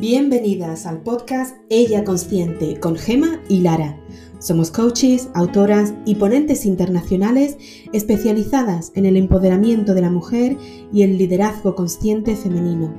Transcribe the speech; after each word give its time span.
Bienvenidas 0.00 0.86
al 0.86 1.00
podcast 1.00 1.56
Ella 1.70 2.04
Consciente 2.04 2.78
con 2.78 2.94
Gema 2.94 3.40
y 3.48 3.62
Lara. 3.62 3.98
Somos 4.38 4.70
coaches, 4.70 5.28
autoras 5.34 5.92
y 6.06 6.14
ponentes 6.14 6.66
internacionales 6.66 7.58
especializadas 7.92 8.92
en 8.94 9.06
el 9.06 9.16
empoderamiento 9.16 9.94
de 9.94 10.02
la 10.02 10.10
mujer 10.10 10.56
y 10.92 11.02
el 11.02 11.18
liderazgo 11.18 11.74
consciente 11.74 12.36
femenino. 12.36 12.94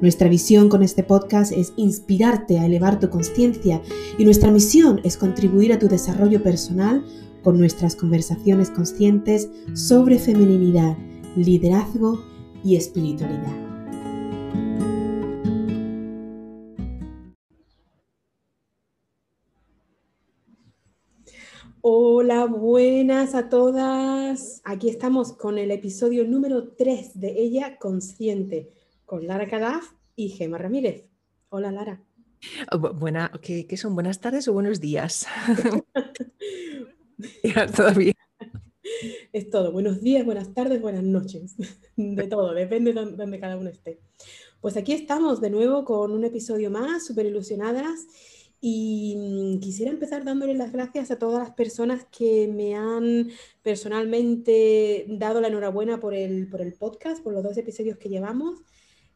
Nuestra 0.00 0.28
visión 0.28 0.68
con 0.68 0.84
este 0.84 1.02
podcast 1.02 1.50
es 1.50 1.72
inspirarte 1.74 2.60
a 2.60 2.66
elevar 2.66 3.00
tu 3.00 3.10
conciencia 3.10 3.82
y 4.16 4.24
nuestra 4.24 4.52
misión 4.52 5.00
es 5.02 5.16
contribuir 5.16 5.72
a 5.72 5.80
tu 5.80 5.88
desarrollo 5.88 6.44
personal 6.44 7.04
con 7.42 7.58
nuestras 7.58 7.96
conversaciones 7.96 8.70
conscientes 8.70 9.48
sobre 9.74 10.20
feminidad, 10.20 10.96
liderazgo 11.34 12.20
y 12.62 12.76
espiritualidad. 12.76 13.65
Hola, 21.88 22.46
buenas 22.46 23.36
a 23.36 23.48
todas. 23.48 24.60
Aquí 24.64 24.88
estamos 24.88 25.34
con 25.34 25.56
el 25.56 25.70
episodio 25.70 26.24
número 26.24 26.72
3 26.72 27.20
de 27.20 27.40
Ella 27.40 27.78
Consciente, 27.78 28.72
con 29.04 29.24
Lara 29.28 29.48
Calaf 29.48 29.92
y 30.16 30.30
Gema 30.30 30.58
Ramírez. 30.58 31.06
Hola, 31.48 31.70
Lara. 31.70 32.02
Buena, 32.96 33.30
¿qué, 33.40 33.76
son? 33.76 33.94
¿Buenas 33.94 34.20
tardes 34.20 34.48
o 34.48 34.52
buenos 34.52 34.80
días? 34.80 35.28
Todavía. 37.76 38.14
Es 39.32 39.48
todo. 39.48 39.70
Buenos 39.70 40.02
días, 40.02 40.24
buenas 40.24 40.52
tardes, 40.54 40.82
buenas 40.82 41.04
noches. 41.04 41.54
De 41.94 42.26
todo, 42.26 42.52
depende 42.52 42.94
de 42.94 43.04
donde 43.12 43.38
cada 43.38 43.56
uno 43.56 43.70
esté. 43.70 44.00
Pues 44.60 44.76
aquí 44.76 44.92
estamos 44.92 45.40
de 45.40 45.50
nuevo 45.50 45.84
con 45.84 46.10
un 46.10 46.24
episodio 46.24 46.68
más, 46.68 47.06
súper 47.06 47.26
ilusionadas 47.26 48.08
y 48.68 49.14
mm, 49.16 49.60
quisiera 49.60 49.92
empezar 49.92 50.24
dándole 50.24 50.52
las 50.54 50.72
gracias 50.72 51.12
a 51.12 51.20
todas 51.20 51.38
las 51.38 51.54
personas 51.54 52.04
que 52.06 52.48
me 52.48 52.74
han 52.74 53.30
personalmente 53.62 55.06
dado 55.08 55.40
la 55.40 55.46
enhorabuena 55.46 56.00
por 56.00 56.14
el, 56.14 56.48
por 56.48 56.60
el 56.60 56.72
podcast, 56.72 57.22
por 57.22 57.32
los 57.32 57.44
dos 57.44 57.56
episodios 57.56 57.96
que 57.96 58.08
llevamos, 58.08 58.58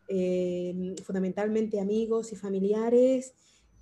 eh, 0.07 0.95
fundamentalmente 1.03 1.81
amigos 1.81 2.33
y 2.33 2.37
familiares 2.37 3.35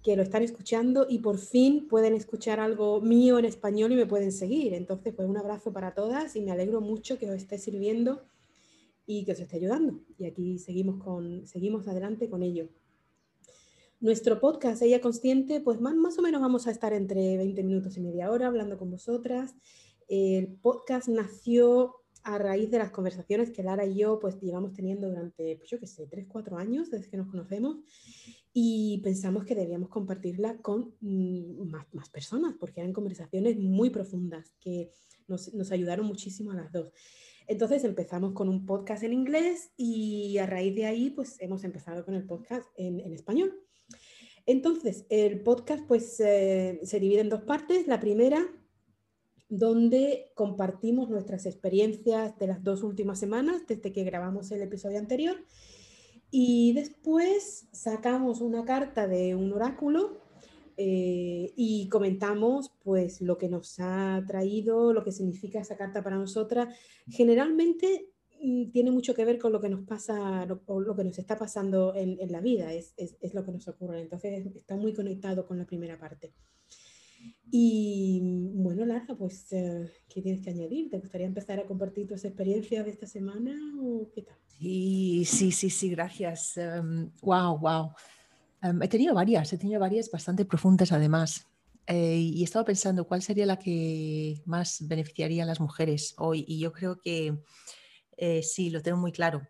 que 0.02 0.16
lo 0.16 0.22
están 0.22 0.42
escuchando 0.42 1.06
y 1.06 1.18
por 1.18 1.36
fin 1.36 1.86
pueden 1.86 2.14
escuchar 2.14 2.60
algo 2.60 3.02
mío 3.02 3.38
en 3.38 3.44
español 3.44 3.92
y 3.92 3.96
me 3.96 4.06
pueden 4.06 4.32
seguir. 4.32 4.72
Entonces, 4.72 5.12
pues 5.14 5.28
un 5.28 5.36
abrazo 5.36 5.70
para 5.70 5.92
todas 5.92 6.34
y 6.34 6.40
me 6.40 6.50
alegro 6.50 6.80
mucho 6.80 7.18
que 7.18 7.28
os 7.28 7.36
esté 7.36 7.58
sirviendo 7.58 8.22
y 9.04 9.26
que 9.26 9.32
os 9.32 9.40
esté 9.40 9.56
ayudando. 9.56 10.00
Y 10.16 10.24
aquí 10.24 10.58
seguimos, 10.58 11.04
con, 11.04 11.46
seguimos 11.46 11.86
adelante 11.88 12.30
con 12.30 12.42
ello. 12.42 12.70
Nuestro 14.00 14.38
podcast, 14.38 14.80
Ella 14.80 15.00
Consciente, 15.00 15.60
pues 15.60 15.80
más, 15.80 15.96
más, 15.96 16.16
o 16.20 16.22
menos 16.22 16.40
vamos 16.40 16.68
a 16.68 16.70
estar 16.70 16.92
entre 16.92 17.36
20 17.36 17.64
minutos 17.64 17.96
y 17.96 18.00
media 18.00 18.30
hora 18.30 18.46
hablando 18.46 18.78
con 18.78 18.92
vosotras. 18.92 19.56
El 20.06 20.46
podcast 20.46 21.08
nació 21.08 21.96
a 22.22 22.38
raíz 22.38 22.70
de 22.70 22.78
las 22.78 22.92
conversaciones 22.92 23.50
que 23.50 23.64
Lara 23.64 23.84
y 23.84 23.96
yo 23.96 24.20
pues 24.20 24.40
llevamos 24.40 24.72
teniendo 24.72 25.08
durante, 25.08 25.56
pues 25.56 25.68
yo 25.68 25.80
qué 25.80 25.88
sé, 25.88 26.06
3, 26.06 26.26
4 26.28 26.58
años 26.58 26.92
desde 26.92 27.10
que 27.10 27.16
nos 27.16 27.26
conocemos 27.26 27.78
y 28.52 29.00
pensamos 29.02 29.44
que 29.44 29.56
debíamos 29.56 29.88
compartirla 29.88 30.58
con 30.58 30.94
mm, 31.00 31.68
más, 31.68 31.92
más 31.92 32.08
personas 32.08 32.54
porque 32.60 32.80
eran 32.80 32.92
conversaciones 32.92 33.58
muy 33.58 33.90
profundas 33.90 34.54
que 34.60 34.92
nos, 35.26 35.52
nos, 35.54 35.72
ayudaron 35.72 36.06
muchísimo 36.06 36.52
a 36.52 36.54
las 36.54 36.70
dos. 36.70 36.92
Entonces 37.48 37.82
empezamos 37.82 38.32
con 38.32 38.48
un 38.48 38.64
podcast 38.64 39.02
en 39.02 39.12
inglés 39.12 39.72
y 39.76 40.38
a 40.38 40.46
raíz 40.46 40.76
de 40.76 40.86
ahí 40.86 41.10
pues 41.10 41.34
hemos 41.40 41.64
empezado 41.64 42.04
con 42.04 42.14
el 42.14 42.24
podcast 42.24 42.68
en, 42.76 43.00
en 43.00 43.12
español. 43.12 43.67
Entonces, 44.48 45.04
el 45.10 45.42
podcast 45.42 45.84
pues 45.86 46.16
se 46.16 46.98
divide 46.98 47.20
en 47.20 47.28
dos 47.28 47.42
partes. 47.42 47.86
La 47.86 48.00
primera, 48.00 48.48
donde 49.50 50.32
compartimos 50.34 51.10
nuestras 51.10 51.44
experiencias 51.44 52.38
de 52.38 52.46
las 52.46 52.64
dos 52.64 52.82
últimas 52.82 53.18
semanas 53.18 53.66
desde 53.68 53.92
que 53.92 54.04
grabamos 54.04 54.50
el 54.50 54.62
episodio 54.62 54.98
anterior. 54.98 55.36
Y 56.30 56.72
después 56.72 57.68
sacamos 57.72 58.40
una 58.40 58.64
carta 58.64 59.06
de 59.06 59.34
un 59.34 59.52
oráculo 59.52 60.22
eh, 60.78 61.52
y 61.54 61.86
comentamos 61.90 62.70
pues 62.82 63.20
lo 63.20 63.36
que 63.36 63.50
nos 63.50 63.78
ha 63.80 64.24
traído, 64.26 64.94
lo 64.94 65.04
que 65.04 65.12
significa 65.12 65.60
esa 65.60 65.76
carta 65.76 66.02
para 66.02 66.16
nosotras. 66.16 66.74
Generalmente 67.06 68.14
tiene 68.72 68.90
mucho 68.90 69.14
que 69.14 69.24
ver 69.24 69.38
con 69.38 69.52
lo 69.52 69.60
que 69.60 69.68
nos 69.68 69.84
pasa 69.84 70.46
o 70.66 70.80
lo 70.80 70.94
que 70.96 71.04
nos 71.04 71.18
está 71.18 71.36
pasando 71.36 71.94
en, 71.94 72.30
la 72.30 72.40
vida, 72.40 72.72
es, 72.72 72.94
lo 73.32 73.44
que 73.44 73.52
nos 73.52 73.68
ocurre. 73.68 74.00
Entonces 74.00 74.46
está 74.54 74.76
muy 74.76 74.92
conectado 74.92 75.46
con 75.46 75.58
la 75.58 75.66
primera 75.66 75.98
parte. 75.98 76.32
Y 77.50 78.20
bueno, 78.22 78.84
Lara, 78.84 79.16
pues, 79.18 79.52
eh, 79.52 79.90
¿qué 80.08 80.22
tienes 80.22 80.44
que 80.44 80.50
añadir? 80.50 80.90
¿Te 80.90 80.98
gustaría 80.98 81.26
empezar 81.26 81.58
a 81.58 81.66
compartir 81.66 82.06
tus 82.06 82.24
experiencias 82.24 82.84
de 82.84 82.90
esta 82.90 83.06
semana 83.06 83.56
o 83.80 84.10
qué 84.14 84.22
tal? 84.22 84.36
Sí, 84.58 85.24
sí, 85.24 85.50
sí, 85.50 85.70
sí, 85.70 85.90
gracias. 85.90 86.54
wow, 87.22 87.54
em, 87.54 87.60
wow. 87.60 87.90
Em, 88.62 88.82
he 88.82 88.88
tenido 88.88 89.14
varias, 89.14 89.52
he 89.52 89.58
tenido 89.58 89.80
varias 89.80 90.10
bastante 90.10 90.44
profundas 90.44 90.92
además. 90.92 91.46
Eh, 91.86 92.18
y 92.18 92.42
he 92.42 92.44
estado 92.44 92.66
pensando 92.66 93.06
cuál 93.06 93.22
sería 93.22 93.46
la 93.46 93.58
que 93.58 94.42
más 94.44 94.86
beneficiaría 94.86 95.44
a 95.44 95.46
las 95.46 95.58
mujeres 95.58 96.14
hoy. 96.18 96.44
Y 96.46 96.58
yo 96.58 96.70
creo 96.70 97.00
que 97.00 97.38
eh, 98.18 98.42
sí, 98.42 98.68
lo 98.70 98.82
tengo 98.82 98.98
muy 98.98 99.12
claro. 99.12 99.46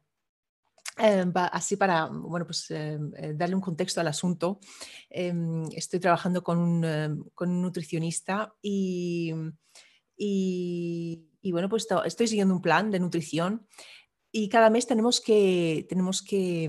Em, 0.98 1.32
así 1.34 1.76
para 1.76 2.06
bueno, 2.06 2.44
pues, 2.44 2.70
em, 2.70 3.12
eh, 3.16 3.32
darle 3.34 3.54
un 3.54 3.60
contexto 3.60 4.00
al 4.00 4.08
asunto, 4.08 4.60
em, 5.08 5.64
estoy 5.72 6.00
trabajando 6.00 6.42
con 6.42 6.58
un, 6.58 7.62
nutricionista 7.62 8.52
y, 8.60 9.32
y, 10.16 11.52
bueno, 11.52 11.68
pues 11.68 11.86
estoy 12.04 12.26
siguiendo 12.26 12.54
un 12.54 12.60
plan 12.60 12.90
de 12.90 12.98
nutrición 12.98 13.66
y 14.32 14.48
cada 14.48 14.70
mes 14.70 14.86
tenemos 14.86 15.20
que, 15.20 15.86
tenemos 15.88 16.20
que, 16.20 16.68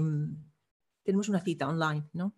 tenemos 1.04 1.28
una 1.28 1.42
cita 1.42 1.68
online, 1.68 2.08
¿no? 2.14 2.36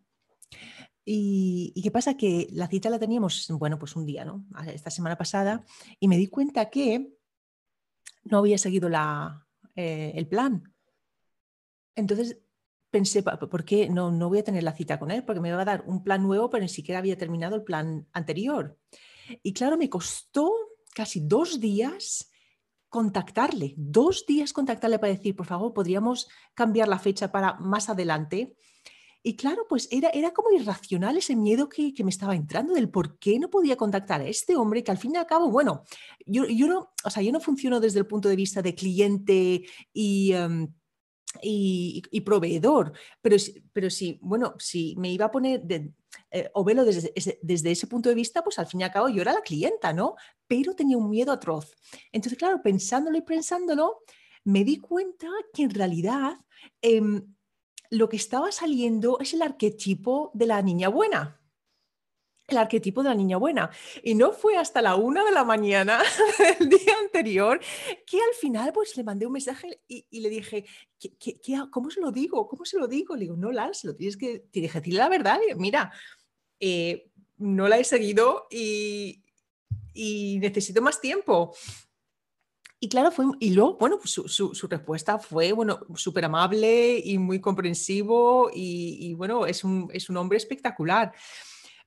Y, 1.04 1.74
y, 1.76 1.82
qué 1.84 1.92
pasa? 1.92 2.16
Que 2.16 2.48
la 2.52 2.68
cita 2.68 2.90
la 2.90 3.00
teníamos, 3.00 3.48
bueno, 3.50 3.78
pues 3.78 3.96
un 3.96 4.06
día, 4.06 4.24
¿no? 4.24 4.46
Esta 4.68 4.90
semana 4.90 5.18
pasada, 5.18 5.66
y 6.00 6.08
me 6.08 6.18
di 6.18 6.28
cuenta 6.28 6.70
que 6.70 7.18
no 8.24 8.38
había 8.38 8.58
seguido 8.58 8.88
la, 8.88 9.46
eh, 9.76 10.14
el 10.16 10.28
plan. 10.28 10.64
Entonces 11.96 12.40
pensé, 12.90 13.24
¿por 13.24 13.66
qué 13.66 13.90
no, 13.90 14.12
no 14.12 14.30
voy 14.30 14.40
a 14.40 14.44
tener 14.44 14.64
la 14.64 14.74
cita 14.74 15.00
con 15.00 15.12
él? 15.12 15.24
Porque 15.24 15.40
me 15.40 15.52
va 15.52 15.62
a 15.62 15.66
dar 15.66 15.84
un 15.88 16.04
plan 16.04 16.22
nuevo, 16.22 16.50
pero 16.50 16.62
ni 16.62 16.70
siquiera 16.70 17.00
había 17.00 17.18
terminado 17.18 17.56
el 17.56 17.64
plan 17.64 18.08
anterior. 18.12 18.78
Y 19.42 19.54
claro, 19.54 19.78
me 19.78 19.90
costó 19.90 20.54
casi 20.94 21.22
dos 21.22 21.60
días 21.60 22.30
contactarle, 22.90 23.74
dos 23.78 24.26
días 24.26 24.52
contactarle 24.52 25.00
para 25.00 25.14
decir, 25.14 25.36
por 25.36 25.46
favor, 25.46 25.74
podríamos 25.74 26.28
cambiar 26.54 26.90
la 26.90 27.00
fecha 27.00 27.32
para 27.32 27.54
más 27.56 27.90
adelante. 27.90 28.58
Y 29.24 29.36
claro, 29.36 29.66
pues 29.70 29.88
era, 29.92 30.10
era 30.10 30.32
como 30.32 30.52
irracional 30.52 31.18
ese 31.18 31.36
miedo 31.36 31.70
que, 31.70 31.94
me 32.04 32.10
estaba 32.10 32.36
entrando 32.36 32.74
del 32.74 32.90
por 32.90 33.20
qué 33.20 33.38
no 33.38 33.50
podía 33.50 33.76
contactar 33.76 34.22
a 34.22 34.28
este 34.28 34.56
hombre 34.56 34.84
que 34.84 34.92
al 34.92 34.98
fin 34.98 35.14
y 35.14 35.18
al 35.18 35.28
cabo, 35.28 35.50
bueno, 35.50 35.84
yo, 36.26 36.46
yo 36.46 36.68
no, 36.68 36.92
o 37.04 37.10
sea, 37.10 37.22
yo 37.22 37.32
no 37.32 37.40
funciono 37.40 37.80
desde 37.80 38.00
el 38.00 38.08
punto 38.08 38.30
de 38.30 38.36
vista 38.36 38.62
de 38.62 38.76
cliente 38.76 39.64
y... 39.94 40.34
Em, 40.34 40.74
y, 41.42 42.22
proveedor. 42.22 42.92
Pero, 43.22 43.38
pero 43.72 43.90
si, 43.90 44.20
bueno, 44.22 44.56
si 44.60 44.96
me 44.98 45.12
iba 45.12 45.26
a 45.26 45.32
poner 45.32 45.64
eh, 46.32 46.50
o 46.54 46.64
verlo 46.64 46.84
desde 46.84 47.14
desde 47.42 47.72
ese 47.72 47.88
punto 47.88 48.10
de 48.10 48.16
vista, 48.16 48.44
pues 48.44 48.60
al 48.60 48.68
fin 48.68 48.82
y 48.82 48.84
al 48.84 48.92
cabo 48.92 49.10
yo 49.10 49.22
era 49.22 49.34
la 49.34 49.42
clienta, 49.42 49.94
¿no? 49.94 50.16
Pero 50.48 50.76
tenía 50.76 50.98
un 50.98 51.10
miedo 51.10 51.32
atroz. 51.32 51.74
Entonces, 52.12 52.38
claro, 52.38 52.62
pensándolo 52.62 53.18
y 53.18 53.22
pensándolo, 53.22 54.00
me 54.44 54.64
di 54.64 54.78
cuenta 54.78 55.28
que 55.54 55.64
en 55.64 55.70
realidad 55.70 56.38
em, 56.82 57.34
lo 57.92 58.08
que 58.08 58.16
estaba 58.16 58.52
saliendo 58.52 59.20
es 59.20 59.34
el 59.34 59.42
arquetipo 59.42 60.32
de 60.34 60.48
la 60.48 60.62
niña 60.62 60.88
buena. 60.88 61.40
El 62.48 62.58
arquetipo 62.58 63.04
de 63.04 63.10
la 63.10 63.16
niña 63.16 63.38
buena. 63.38 63.70
Y 64.02 64.16
no 64.16 64.32
fue 64.32 64.58
hasta 64.58 64.82
la 64.82 64.96
una 64.96 65.24
de 65.26 65.32
la 65.32 65.44
mañana 65.44 66.02
del 66.60 66.70
día 66.70 66.94
anterior 67.02 67.60
que 68.06 68.18
al 68.18 68.34
final 68.40 68.72
pues 68.74 68.96
le 68.96 69.04
mandé 69.04 69.26
un 69.26 69.34
mensaje 69.34 69.82
y, 69.88 70.20
le 70.20 70.30
dije, 70.30 70.66
¿qué, 70.98 71.40
cómo 71.70 71.92
se 71.92 72.00
lo 72.00 72.12
digo? 72.12 72.48
¿Cómo 72.48 72.64
se 72.64 72.80
lo 72.80 72.88
digo? 72.88 73.16
Le 73.16 73.26
digo, 73.26 73.36
no, 73.36 73.52
Lars, 73.52 73.84
lo 73.84 73.94
tienes 73.94 74.16
que, 74.16 74.46
decirle 74.54 74.98
la 74.98 75.10
verdad. 75.10 75.40
mira, 75.58 75.92
eh, 76.60 77.12
no 77.38 77.68
la 77.68 77.78
he 77.78 77.84
seguido 77.84 78.48
y 78.50 79.22
necesito 80.40 80.82
más 80.82 81.02
tiempo. 81.02 81.54
Y 82.84 82.90
claro, 82.90 83.12
fue, 83.12 83.26
y 83.40 83.52
luego, 83.52 83.78
bueno, 83.78 84.00
pues 84.00 84.10
su, 84.10 84.28
su, 84.28 84.68
respuesta 84.68 85.20
fue, 85.20 85.52
bueno, 85.52 85.82
súper 85.94 86.26
amable 86.26 86.98
y 86.98 87.20
muy 87.20 87.40
comprensivo 87.40 88.50
y, 88.52 89.14
bueno, 89.14 89.46
es 89.46 89.64
un, 89.64 89.88
es 89.94 90.10
un, 90.10 90.18
hombre 90.18 90.40
espectacular. 90.40 91.14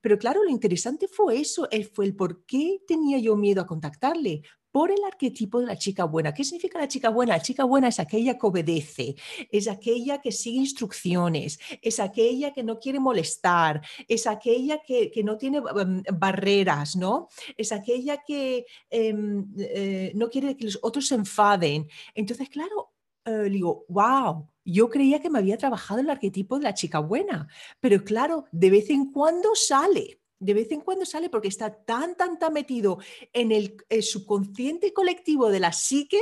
Pero 0.00 0.16
claro, 0.16 0.44
lo 0.44 0.50
interesante 0.50 1.08
fue 1.08 1.40
eso, 1.40 1.68
fue 1.92 2.04
el 2.04 2.14
por 2.14 2.44
qué 2.44 2.78
tenía 2.86 3.18
yo 3.18 3.34
miedo 3.34 3.60
a 3.60 3.66
contactarle, 3.66 4.42
por 4.74 4.90
el 4.90 5.04
arquetipo 5.04 5.60
de 5.60 5.66
la 5.66 5.78
chica 5.78 6.02
buena. 6.02 6.34
¿Qué 6.34 6.42
significa 6.42 6.80
la 6.80 6.88
chica 6.88 7.08
buena? 7.08 7.34
La 7.34 7.40
chica 7.40 7.62
buena 7.62 7.86
es 7.86 8.00
aquella 8.00 8.36
que 8.36 8.44
obedece, 8.44 9.14
es 9.52 9.68
aquella 9.68 10.20
que 10.20 10.32
sigue 10.32 10.58
instrucciones, 10.58 11.60
es 11.80 12.00
aquella 12.00 12.52
que 12.52 12.64
no 12.64 12.80
quiere 12.80 12.98
molestar, 12.98 13.82
es 14.08 14.26
aquella 14.26 14.82
que, 14.82 15.12
no 15.22 15.38
tiene 15.38 15.58
em, 15.58 16.02
barreras, 16.18 16.96
¿no? 16.96 17.28
Es 17.56 17.70
aquella 17.70 18.24
que 18.26 18.66
em, 18.90 19.46
eh, 19.58 20.10
no 20.16 20.28
quiere 20.28 20.56
que 20.56 20.64
los 20.64 20.80
otros 20.82 21.06
se 21.06 21.14
enfaden. 21.14 21.86
Entonces, 22.12 22.48
claro, 22.48 22.94
eh, 23.26 23.48
digo, 23.48 23.84
wow, 23.88 24.48
yo 24.64 24.90
creía 24.90 25.20
que 25.20 25.30
me 25.30 25.38
había 25.38 25.56
trabajado 25.56 26.00
el 26.00 26.10
arquetipo 26.10 26.58
de 26.58 26.64
la 26.64 26.74
chica 26.74 26.98
buena, 26.98 27.46
pero 27.78 28.02
claro, 28.02 28.46
de 28.50 28.70
vez 28.70 28.90
en 28.90 29.12
cuando 29.12 29.54
sale 29.54 30.18
de 30.44 30.54
vez 30.54 30.70
en 30.72 30.82
cuando 30.82 31.06
sale 31.06 31.30
porque 31.30 31.48
está 31.48 31.74
tan, 31.74 32.16
tan, 32.16 32.38
tan 32.38 32.52
metido 32.52 32.98
en 33.32 33.50
el, 33.50 33.76
subconsciente 34.02 34.92
colectivo 34.92 35.48
de 35.48 35.60
la 35.60 35.72
psique, 35.72 36.20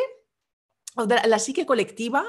o 0.94 1.06
de 1.06 1.16
la, 1.26 1.38
psique 1.38 1.66
colectiva, 1.66 2.24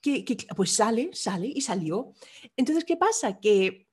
que, 0.00 0.24
pues 0.56 0.72
sale, 0.72 1.10
sale 1.12 1.48
y 1.48 1.60
salió. 1.60 2.14
Entonces, 2.56 2.84
¿qué 2.84 2.96
pasa? 2.96 3.38
Que, 3.40 3.88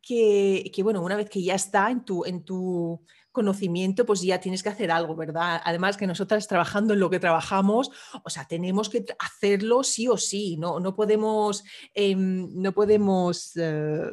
que, 0.00 0.80
bueno, 0.82 1.02
una 1.02 1.16
vez 1.16 1.28
que 1.28 1.42
ya 1.42 1.54
está 1.54 1.90
en 1.90 2.04
tu, 2.04 2.24
en 2.24 2.44
tu 2.44 3.04
conocimiento, 3.30 4.06
pues 4.06 4.22
ya 4.22 4.40
tienes 4.40 4.62
que 4.62 4.70
hacer 4.70 4.90
algo, 4.90 5.14
¿verdad? 5.16 5.60
Además 5.64 5.98
que 5.98 6.06
nosotras 6.06 6.48
trabajando 6.48 6.94
en 6.94 7.00
lo 7.00 7.10
que 7.10 7.20
trabajamos, 7.20 7.90
o 8.24 8.30
sea, 8.30 8.46
tenemos 8.46 8.88
que 8.88 9.04
hacerlo 9.18 9.84
sí 9.84 10.08
o 10.08 10.16
sí, 10.16 10.56
no, 10.56 10.80
no 10.80 10.94
podemos, 10.94 11.62
em, 11.92 12.48
no 12.54 12.72
podemos 12.72 13.54
eh, 13.56 14.10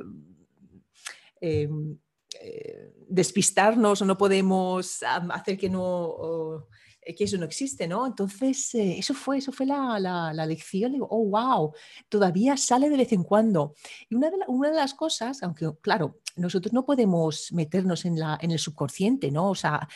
em, 1.40 1.98
despistarnos 3.08 4.02
o 4.02 4.06
no 4.06 4.18
podemos 4.18 5.02
hacer 5.04 5.58
que 5.58 5.70
no... 5.70 6.68
Eh, 7.06 7.16
que 7.16 7.26
eso 7.26 7.38
no 7.38 7.46
existe, 7.46 7.88
¿no? 7.88 8.06
Entonces, 8.06 8.74
eh, 8.76 8.98
eso 8.98 9.14
fue, 9.14 9.38
eso 9.38 9.52
fue 9.52 9.66
la, 9.66 10.00
la, 10.00 10.46
lección. 10.46 10.94
Digo, 10.94 11.08
oh, 11.10 11.26
wow, 11.26 11.74
todavía 12.10 12.56
sale 12.58 12.90
de 12.90 12.98
vez 12.98 13.12
en 13.12 13.24
cuando. 13.24 13.76
Y 14.10 14.16
una 14.16 14.30
de, 14.30 14.38
una 14.48 14.70
de 14.70 14.76
las 14.76 14.94
cosas, 14.94 15.44
aunque 15.44 15.70
claro, 15.82 16.20
nosotros 16.36 16.74
no 16.74 16.86
podemos 16.86 17.52
meternos 17.52 18.06
en, 18.06 18.20
la, 18.20 18.38
en 18.42 18.52
el 18.52 18.60
subconsciente, 18.60 19.32
¿no? 19.32 19.50
O 19.50 19.56
sea, 19.56 19.88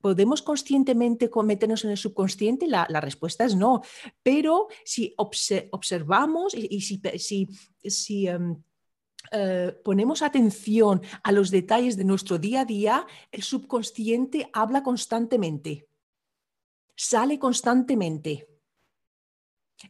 ¿Podemos 0.00 0.42
conscientemente 0.42 1.30
meternos 1.44 1.84
en 1.84 1.90
el 1.92 1.96
subconsciente? 1.96 2.66
La, 2.66 2.86
la 2.88 3.00
respuesta 3.00 3.44
es 3.44 3.54
no. 3.54 3.82
Pero 4.24 4.66
si 4.84 5.14
observamos 5.16 6.54
y, 6.56 6.80
si, 6.80 7.00
si, 7.18 7.48
si 7.84 8.26
em, 8.26 8.60
eh, 9.32 9.80
ponemos 9.82 10.22
atención 10.22 11.02
a 11.22 11.32
los 11.32 11.50
detalles 11.50 11.96
de 11.96 12.04
nuestro 12.04 12.38
día 12.38 12.60
a 12.60 12.64
día, 12.64 13.06
el 13.30 13.42
subconsciente 13.42 14.50
habla 14.52 14.82
constantemente, 14.82 15.88
sale 16.94 17.38
constantemente. 17.38 18.48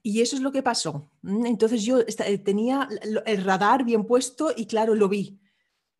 Y 0.02 0.22
eso 0.22 0.36
es 0.36 0.42
lo 0.42 0.52
que 0.52 0.62
pasó. 0.62 1.10
Mm, 1.22 1.46
entonces 1.46 1.82
yo 1.82 2.00
eh, 2.00 2.38
tenía 2.38 2.88
el 3.26 3.44
radar 3.44 3.84
bien 3.84 4.06
puesto 4.06 4.52
y 4.56 4.66
claro, 4.66 4.94
lo 4.94 5.08
vi. 5.08 5.40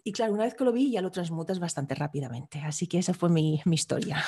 Y 0.05 0.13
claro, 0.13 0.33
una 0.33 0.45
vez 0.45 0.55
que 0.55 0.65
lo 0.65 0.73
vi 0.73 0.91
ya 0.91 1.03
lo 1.03 1.11
transmutas 1.11 1.59
bastante 1.59 1.95
rápidamente. 1.95 2.61
Así 2.61 2.87
que 2.87 2.99
esa 2.99 3.15
fue 3.15 3.29
mi, 3.29 3.61
mi 3.65 3.75
historia. 3.75 4.25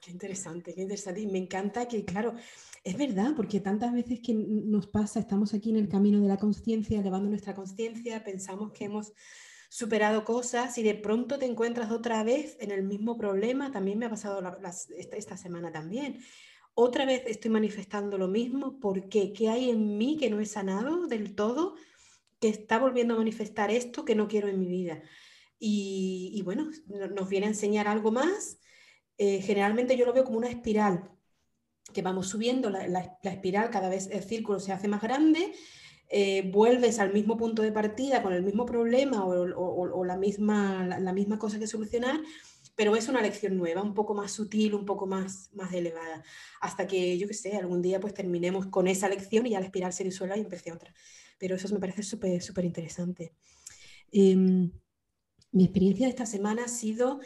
Qué 0.00 0.10
interesante, 0.10 0.74
qué 0.74 0.82
interesante. 0.82 1.20
Y 1.20 1.26
me 1.26 1.38
encanta 1.38 1.86
que, 1.88 2.04
claro, 2.04 2.34
es 2.82 2.96
verdad, 2.96 3.32
porque 3.36 3.60
tantas 3.60 3.92
veces 3.92 4.20
que 4.20 4.34
nos 4.34 4.86
pasa, 4.86 5.20
estamos 5.20 5.54
aquí 5.54 5.70
en 5.70 5.76
el 5.76 5.88
camino 5.88 6.20
de 6.20 6.28
la 6.28 6.36
conciencia, 6.36 7.00
elevando 7.00 7.28
nuestra 7.28 7.54
conciencia, 7.54 8.22
pensamos 8.24 8.72
que 8.72 8.84
hemos 8.84 9.12
superado 9.74 10.24
cosas 10.24 10.78
y 10.78 10.84
de 10.84 10.94
pronto 10.94 11.36
te 11.36 11.46
encuentras 11.46 11.90
otra 11.90 12.22
vez 12.22 12.56
en 12.60 12.70
el 12.70 12.84
mismo 12.84 13.16
problema. 13.16 13.72
También 13.72 13.98
me 13.98 14.06
ha 14.06 14.10
pasado 14.10 14.40
esta, 15.10 15.36
semana 15.36 15.72
también. 15.72 16.20
Otra 16.74 17.04
vez 17.06 17.24
estoy 17.26 17.50
manifestando 17.50 18.16
lo 18.16 18.28
mismo. 18.28 18.78
¿Por 18.78 19.08
qué? 19.08 19.32
¿Qué 19.32 19.48
hay 19.48 19.70
en 19.70 19.98
mí 19.98 20.16
que 20.16 20.30
no 20.30 20.38
he 20.38 20.46
sanado 20.46 21.08
del 21.08 21.34
todo? 21.34 21.74
Que 22.38 22.48
está 22.48 22.78
volviendo 22.78 23.14
a 23.14 23.18
manifestar 23.18 23.72
esto 23.72 24.04
que 24.04 24.14
no 24.14 24.28
quiero 24.28 24.46
en 24.46 24.60
mi 24.60 24.68
vida. 24.68 25.02
Y, 25.58 26.40
bueno, 26.44 26.70
nos 27.12 27.28
viene 27.28 27.46
a 27.46 27.48
enseñar 27.50 27.88
algo 27.88 28.12
más. 28.12 28.58
Eh, 29.18 29.40
generalmente 29.42 29.96
yo 29.96 30.06
lo 30.06 30.12
veo 30.12 30.24
como 30.24 30.38
una 30.38 30.48
espiral 30.48 31.10
que 31.92 32.02
vamos 32.02 32.28
subiendo 32.28 32.70
la, 32.70 33.18
espiral, 33.22 33.70
cada 33.70 33.88
vez 33.88 34.08
el 34.10 34.22
círculo 34.22 34.58
se 34.58 34.72
hace 34.72 34.88
más 34.88 35.02
grande, 35.02 35.52
eh, 36.08 36.42
vuelves 36.50 36.98
al 36.98 37.12
mismo 37.12 37.36
punto 37.36 37.62
de 37.62 37.72
partida 37.72 38.22
con 38.22 38.32
el 38.32 38.42
mismo 38.42 38.66
problema 38.66 39.24
o, 39.24 40.04
la, 40.04 40.16
misma, 40.16 40.86
la, 40.86 41.12
misma 41.12 41.38
cosa 41.38 41.58
que 41.58 41.66
solucionar, 41.66 42.20
pero 42.74 42.96
es 42.96 43.08
una 43.08 43.22
lección 43.22 43.56
nueva, 43.56 43.82
un 43.82 43.94
poco 43.94 44.14
más 44.14 44.32
sutil, 44.32 44.74
un 44.74 44.84
poco 44.84 45.06
más, 45.06 45.50
más 45.52 45.72
elevada, 45.72 46.24
hasta 46.60 46.86
que, 46.86 47.16
yo 47.18 47.28
qué 47.28 47.34
sé, 47.34 47.56
algún 47.56 47.82
día 47.82 48.00
pues 48.00 48.14
terminemos 48.14 48.66
con 48.66 48.88
esa 48.88 49.08
lección 49.08 49.46
y 49.46 49.50
ya 49.50 49.60
la 49.60 49.66
espiral 49.66 49.92
se 49.92 50.04
disuelva 50.04 50.36
y 50.36 50.40
empiece 50.40 50.72
otra. 50.72 50.92
Pero 51.38 51.56
eso 51.56 51.72
me 51.72 51.80
parece 51.80 52.02
súper 52.02 52.42
súper 52.42 52.64
interesante. 52.64 53.34
Em, 54.10 54.70
mi 55.52 55.64
experiencia 55.64 56.06
de 56.06 56.10
esta 56.10 56.26
semana 56.26 56.64
ha 56.64 56.68
sido 56.68 57.20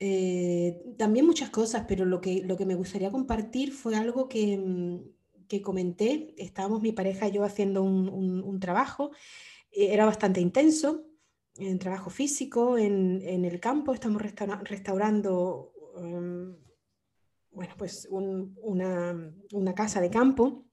eh, 0.00 0.82
también 0.98 1.26
muchas 1.26 1.50
cosas, 1.50 1.84
pero 1.88 2.04
lo 2.04 2.20
que, 2.20 2.42
lo 2.42 2.56
que 2.56 2.66
me 2.66 2.74
gustaría 2.74 3.10
compartir 3.10 3.72
fue 3.72 3.96
algo 3.96 4.28
que, 4.28 4.56
mm, 4.58 5.46
que 5.48 5.62
comenté. 5.62 6.34
Estábamos 6.38 6.82
mi 6.82 6.92
pareja 6.92 7.28
y 7.28 7.32
yo 7.32 7.44
haciendo 7.44 7.82
un, 7.82 8.08
un, 8.08 8.60
trabajo, 8.60 9.10
eh, 9.70 9.92
era 9.92 10.06
bastante 10.06 10.40
intenso, 10.40 11.06
en 11.56 11.78
trabajo 11.78 12.10
físico, 12.10 12.78
en, 12.78 13.22
en 13.22 13.44
el 13.44 13.60
campo, 13.60 13.94
estamos 13.94 14.22
restaurando 14.22 15.72
em, 15.96 16.56
bueno, 17.52 17.74
pues 17.78 18.08
una, 18.10 19.32
una 19.52 19.74
casa 19.74 20.00
de 20.00 20.10
campo. 20.10 20.64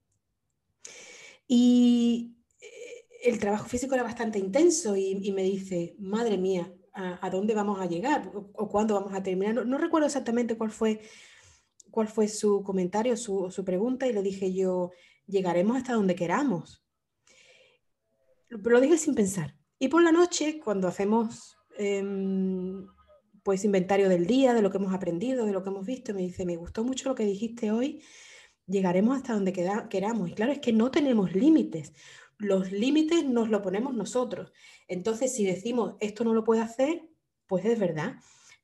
Y 1.47 2.37
eh, 2.59 3.29
el 3.29 3.39
trabajo 3.39 3.67
físico 3.67 3.93
era 3.93 4.03
bastante 4.03 4.39
intenso 4.39 4.97
y 4.97 5.31
me 5.31 5.43
dice, 5.43 5.95
madre 5.99 6.37
mía, 6.37 6.73
a, 6.93 7.29
dónde 7.29 7.53
vamos 7.53 7.79
a 7.79 7.85
llegar 7.85 8.31
o, 8.33 8.67
cuándo 8.69 8.95
vamos 8.95 9.13
a 9.13 9.23
terminar. 9.23 9.65
No, 9.65 9.77
recuerdo 9.77 10.07
exactamente 10.07 10.57
cuál 10.57 10.71
fue, 10.71 11.01
cuál 11.89 12.07
fue 12.07 12.27
su 12.27 12.63
comentario, 12.63 13.15
su, 13.17 13.49
su 13.49 13.63
pregunta, 13.63 14.07
y 14.07 14.13
le 14.13 14.21
dije 14.21 14.53
yo, 14.53 14.91
llegaremos 15.25 15.77
hasta 15.77 15.93
donde 15.93 16.15
queramos. 16.15 16.83
Lo 18.49 18.81
dije 18.81 18.97
sin 18.97 19.15
pensar. 19.15 19.55
Y 19.79 19.87
por 19.87 20.03
la 20.03 20.11
noche, 20.11 20.59
cuando 20.63 20.87
hacemos 20.87 21.57
em, 21.77 22.85
pues 23.43 23.63
inventario 23.63 24.09
del 24.09 24.27
día, 24.27 24.53
de 24.53 24.61
lo 24.61 24.69
que 24.69 24.77
hemos 24.77 24.93
aprendido, 24.93 25.45
de 25.45 25.53
lo 25.53 25.63
que 25.63 25.69
hemos 25.69 25.85
visto, 25.85 26.13
me 26.13 26.21
dice, 26.21 26.45
me 26.45 26.57
gustó 26.57 26.83
mucho 26.83 27.09
lo 27.09 27.15
que 27.15 27.25
dijiste 27.25 27.71
hoy, 27.71 28.03
llegaremos 28.67 29.17
hasta 29.17 29.33
donde 29.33 29.53
queramos. 29.53 30.29
Y 30.29 30.33
claro, 30.33 30.51
es 30.51 30.59
que 30.59 30.73
no 30.73 30.91
tenemos 30.91 31.33
límites 31.33 31.93
los 32.41 32.71
límites 32.71 33.23
nos 33.25 33.49
lo 33.49 33.61
ponemos 33.61 33.93
nosotros. 33.93 34.51
Entonces, 34.87 35.33
si 35.33 35.45
decimos 35.45 35.95
esto 35.99 36.23
no 36.23 36.33
lo 36.33 36.43
puede 36.43 36.61
hacer, 36.61 37.07
pues 37.47 37.65
es 37.65 37.79
verdad. 37.79 38.15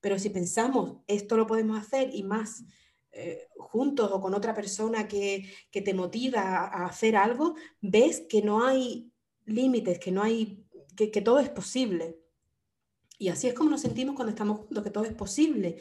Pero 0.01 0.19
si 0.19 0.29
pensamos 0.29 0.97
esto 1.07 1.37
lo 1.37 1.47
podemos 1.47 1.79
hacer 1.79 2.13
y 2.13 2.23
más 2.23 2.63
eh, 3.11 3.47
juntos 3.57 4.11
o 4.11 4.21
con 4.21 4.33
otra 4.33 4.53
persona 4.53 5.07
que, 5.07 5.51
te 5.71 5.93
motiva 5.93 6.41
a 6.41 6.85
hacer 6.85 7.15
algo, 7.15 7.55
ves 7.81 8.21
que 8.29 8.41
no 8.41 8.65
hay 8.65 9.11
límites, 9.45 9.99
que 9.99 10.11
no 10.11 10.21
hay, 10.23 10.65
que, 10.95 11.21
todo 11.21 11.39
es 11.39 11.49
posible. 11.49 12.19
Y 13.17 13.29
así 13.29 13.47
es 13.47 13.53
como 13.53 13.71
nos 13.71 13.81
sentimos 13.81 14.15
cuando 14.15 14.29
estamos 14.29 14.59
juntos, 14.59 14.83
que 14.83 14.91
todo 14.91 15.03
es 15.03 15.13
posible 15.13 15.79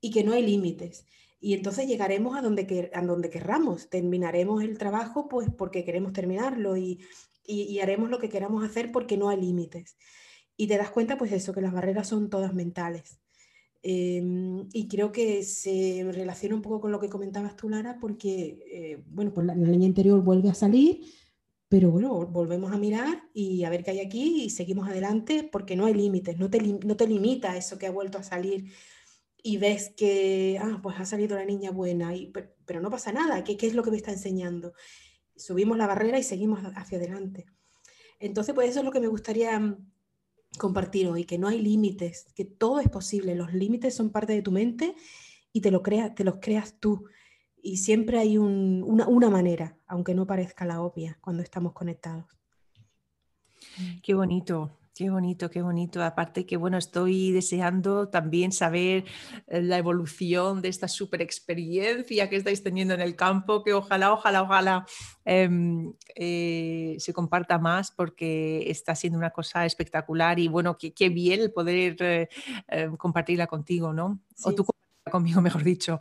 y 0.00 0.10
que 0.10 0.24
no 0.24 0.32
hay 0.32 0.44
límites. 0.44 1.06
Y 1.40 1.54
entonces 1.54 1.86
llegaremos 1.86 2.36
a 2.36 2.42
donde, 2.42 2.90
a 2.94 3.02
donde 3.02 3.30
querramos, 3.30 3.88
terminaremos 3.88 4.62
el 4.62 4.78
trabajo 4.78 5.28
pues 5.28 5.48
porque 5.56 5.84
queremos 5.84 6.12
terminarlo 6.12 6.76
y, 6.76 7.00
y, 7.44 7.78
haremos 7.80 8.10
lo 8.10 8.18
que 8.18 8.28
queramos 8.28 8.64
hacer 8.64 8.92
porque 8.92 9.16
no 9.16 9.28
hay 9.28 9.40
límites. 9.40 9.96
Y 10.56 10.66
te 10.66 10.76
das 10.76 10.90
cuenta, 10.90 11.18
pues 11.18 11.32
eso, 11.32 11.52
que 11.52 11.60
las 11.60 11.72
barreras 11.72 12.08
son 12.08 12.30
todas 12.30 12.54
mentales. 12.54 13.18
Em, 13.82 14.68
y 14.72 14.86
creo 14.88 15.10
que 15.10 15.42
se 15.42 16.06
relaciona 16.12 16.54
un 16.54 16.62
poco 16.62 16.80
con 16.80 16.92
lo 16.92 17.00
que 17.00 17.08
comentabas 17.08 17.56
tú, 17.56 17.68
Lara, 17.68 17.98
porque, 18.00 18.60
eh, 18.70 19.02
bueno, 19.06 19.32
pues 19.34 19.46
la, 19.46 19.56
la, 19.56 19.72
interior 19.72 20.22
vuelve 20.22 20.50
a 20.50 20.54
salir, 20.54 21.00
pero 21.68 21.90
bueno, 21.90 22.26
volvemos 22.26 22.72
a 22.72 22.78
mirar 22.78 23.24
y 23.34 23.64
a 23.64 23.70
ver 23.70 23.82
qué 23.82 23.92
hay 23.92 24.00
aquí 24.00 24.44
y 24.44 24.50
seguimos 24.50 24.88
adelante 24.88 25.48
porque 25.50 25.74
no 25.74 25.86
hay 25.86 25.94
límites, 25.94 26.38
no 26.38 26.50
te, 26.50 26.60
no 26.60 26.96
te 26.96 27.08
limita 27.08 27.56
eso 27.56 27.78
que 27.78 27.86
ha 27.86 27.90
vuelto 27.90 28.18
a 28.18 28.22
salir 28.22 28.72
y 29.42 29.56
ves 29.58 29.92
que, 29.96 30.58
ah, 30.60 30.80
pues 30.82 30.98
ha 31.00 31.04
salido 31.04 31.36
la 31.36 31.44
niña 31.44 31.70
buena, 31.70 32.14
y, 32.14 32.32
pero, 32.64 32.80
no 32.80 32.90
pasa 32.90 33.12
nada, 33.12 33.42
¿qué, 33.44 33.56
¿qué 33.56 33.66
es 33.66 33.74
lo 33.74 33.82
que 33.82 33.90
me 33.90 33.96
está 33.96 34.12
enseñando? 34.12 34.74
Subimos 35.36 35.76
la 35.78 35.86
barrera 35.86 36.18
y 36.18 36.22
seguimos 36.22 36.60
hacia 36.76 36.98
adelante. 36.98 37.46
Entonces, 38.18 38.54
pues 38.54 38.70
eso 38.70 38.80
es 38.80 38.84
lo 38.84 38.92
que 38.92 39.00
me 39.00 39.08
gustaría 39.08 39.58
mm, 39.58 39.76
compartir 40.58 41.08
hoy, 41.08 41.24
que 41.24 41.38
no 41.38 41.48
hay 41.48 41.60
límites, 41.60 42.26
que 42.34 42.44
todo 42.44 42.80
es 42.80 42.88
posible, 42.88 43.34
los 43.34 43.52
límites 43.52 43.94
son 43.94 44.10
parte 44.10 44.32
de 44.32 44.42
tu 44.42 44.52
mente 44.52 44.94
y 45.52 45.60
te, 45.60 45.70
lo 45.70 45.82
crea, 45.82 46.14
te 46.14 46.24
los 46.24 46.36
creas 46.40 46.78
tú. 46.78 47.06
Y 47.60 47.78
siempre 47.78 48.18
hay 48.18 48.38
una, 48.38 49.06
una 49.06 49.30
manera, 49.30 49.78
aunque 49.86 50.14
no 50.14 50.26
parezca 50.26 50.64
la 50.64 50.82
obvia, 50.82 51.18
cuando 51.20 51.42
estamos 51.42 51.72
conectados. 51.72 52.26
Qué 54.02 54.14
bonito, 54.14 54.76
Qué 54.94 55.08
bonito, 55.08 55.48
qué 55.48 55.62
bonito. 55.62 56.02
Aparte 56.04 56.44
que, 56.44 56.58
bueno, 56.58 56.76
estoy 56.76 57.32
deseando 57.32 58.10
también 58.10 58.52
saber 58.52 59.06
eh, 59.46 59.62
la 59.62 59.78
evolución 59.78 60.60
de 60.60 60.68
esta 60.68 60.86
super 60.86 61.22
experiencia 61.22 62.28
que 62.28 62.36
estáis 62.36 62.62
teniendo 62.62 62.92
en 62.92 63.00
el 63.00 63.16
campo, 63.16 63.64
que 63.64 63.72
ojalá, 63.72 64.12
ojalá, 64.12 64.42
ojalá 64.42 64.86
em, 65.24 65.94
eh, 66.14 66.96
se 66.98 67.14
comparta 67.14 67.58
más 67.58 67.90
porque 67.90 68.70
está 68.70 68.94
siendo 68.94 69.18
una 69.18 69.30
cosa 69.30 69.64
espectacular 69.64 70.38
y 70.38 70.48
bueno, 70.48 70.76
qué 70.76 71.08
bien 71.08 71.40
el 71.40 71.52
poder 71.52 71.96
eh, 71.98 72.28
compartirla 72.98 73.46
contigo, 73.46 73.94
¿no? 73.94 74.20
O 74.44 74.54
tú 74.54 74.66
conmigo, 75.10 75.40
mejor 75.40 75.64
dicho, 75.64 76.00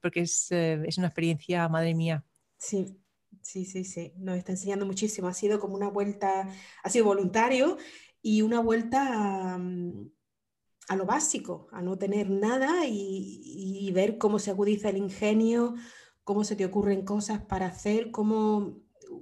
porque 0.00 0.20
es, 0.20 0.52
es 0.52 0.98
una 0.98 1.08
experiencia, 1.08 1.68
madre 1.68 1.94
mía. 1.94 2.24
Sí, 2.58 3.01
Sí, 3.42 3.64
sí, 3.64 3.84
sí, 3.84 4.12
nos 4.18 4.38
está 4.38 4.52
enseñando 4.52 4.86
muchísimo. 4.86 5.28
Ha 5.28 5.34
sido 5.34 5.58
como 5.58 5.74
una 5.74 5.88
vuelta, 5.88 6.48
ha 6.82 6.88
sido 6.88 7.06
voluntario 7.06 7.76
y 8.22 8.42
una 8.42 8.60
vuelta 8.60 9.58
mm, 9.58 10.10
a, 10.88 10.96
lo 10.96 11.06
básico, 11.06 11.68
a 11.72 11.82
no 11.82 11.98
tener 11.98 12.30
nada 12.30 12.86
y, 12.86 13.90
ver 13.92 14.16
cómo 14.16 14.38
se 14.38 14.50
agudiza 14.50 14.88
el 14.88 14.96
ingenio, 14.96 15.74
cómo 16.24 16.44
se 16.44 16.56
te 16.56 16.64
ocurren 16.64 17.04
cosas 17.04 17.42
para 17.42 17.66
hacer, 17.66 18.10
cómo 18.10 18.78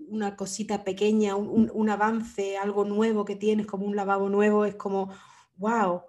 una 0.08 0.36
cosita 0.36 0.84
pequeña, 0.84 1.34
un, 1.34 1.90
avance, 1.90 2.56
algo 2.56 2.84
nuevo 2.84 3.24
que 3.24 3.36
tienes, 3.36 3.66
como 3.66 3.86
un 3.86 3.96
lavabo 3.96 4.28
nuevo, 4.28 4.64
es 4.64 4.76
como, 4.76 5.10
wow, 5.56 6.02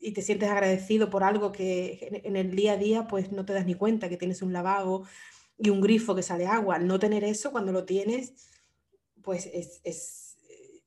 y 0.00 0.12
te 0.12 0.22
sientes 0.22 0.48
agradecido 0.48 1.10
por 1.10 1.24
algo 1.24 1.52
que 1.52 2.22
en 2.24 2.36
el 2.36 2.56
día 2.56 2.72
a 2.72 2.76
día 2.78 3.06
pues 3.06 3.32
no 3.32 3.44
te 3.44 3.52
das 3.52 3.66
ni 3.66 3.74
cuenta 3.74 4.08
que 4.08 4.16
tienes 4.16 4.40
un 4.40 4.54
lavabo 4.54 5.04
y 5.60 5.68
un 5.68 5.80
grifo 5.80 6.14
que 6.14 6.22
sale 6.22 6.46
agua. 6.46 6.78
no 6.78 6.98
tener 6.98 7.22
eso, 7.22 7.52
cuando 7.52 7.70
lo 7.70 7.84
tienes, 7.84 8.32
pues 9.22 9.46
es, 9.52 10.38
eh, 10.48 10.82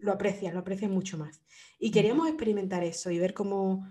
lo 0.00 0.12
aprecias, 0.12 0.54
lo 0.54 0.60
aprecias 0.60 0.90
mucho 0.90 1.18
más. 1.18 1.42
Y 1.78 1.90
queríamos 1.90 2.26
experimentar 2.26 2.82
eso 2.82 3.10
y 3.10 3.18
ver 3.18 3.34
cómo, 3.34 3.86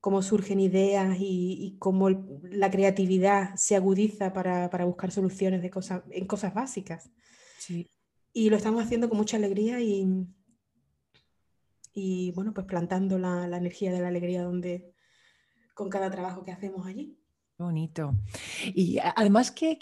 cómo 0.00 0.22
surgen 0.22 0.60
ideas 0.60 1.16
y, 1.18 1.76
cómo 1.80 2.08
la 2.42 2.70
creatividad 2.70 3.54
se 3.56 3.74
agudiza 3.74 4.32
para, 4.32 4.68
buscar 4.84 5.10
soluciones 5.10 5.60
de 5.60 5.70
cosas, 5.70 6.02
en 6.10 6.26
cosas 6.26 6.54
básicas. 6.54 7.10
Y 8.32 8.50
lo 8.50 8.56
estamos 8.56 8.84
haciendo 8.84 9.08
con 9.08 9.18
mucha 9.18 9.36
alegría 9.36 9.80
y, 9.80 10.06
y 11.92 12.30
bueno, 12.32 12.54
pues 12.54 12.66
plantando 12.66 13.18
la, 13.18 13.48
la 13.48 13.56
energía 13.56 13.92
de 13.92 14.00
la 14.00 14.08
alegría 14.08 14.44
donde, 14.44 14.94
con 15.74 15.88
cada 15.90 16.10
trabajo 16.10 16.44
que 16.44 16.52
hacemos 16.52 16.86
allí 16.86 17.17
bonito. 17.58 18.14
Y 18.74 18.98
además 19.16 19.50
que, 19.50 19.78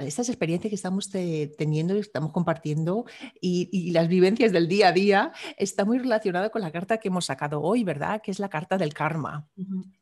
estas 0.00 0.28
experiencias 0.28 0.70
que 0.70 0.74
estamos 0.74 1.08
teniendo 1.08 1.96
y 1.96 2.00
estamos 2.00 2.32
compartiendo 2.32 3.04
y, 3.40 3.90
las 3.92 4.08
vivencias 4.08 4.52
del 4.52 4.68
día 4.68 4.88
a 4.88 4.92
día 4.92 5.32
está 5.56 5.84
muy 5.84 5.98
relacionada 5.98 6.50
con 6.50 6.62
la 6.62 6.72
carta 6.72 6.98
que 6.98 7.08
hemos 7.08 7.26
sacado 7.26 7.62
hoy, 7.62 7.84
¿verdad? 7.84 8.20
Que 8.22 8.32
es 8.32 8.40
la 8.40 8.48
carta 8.48 8.76
del 8.76 8.92
karma. 8.92 9.48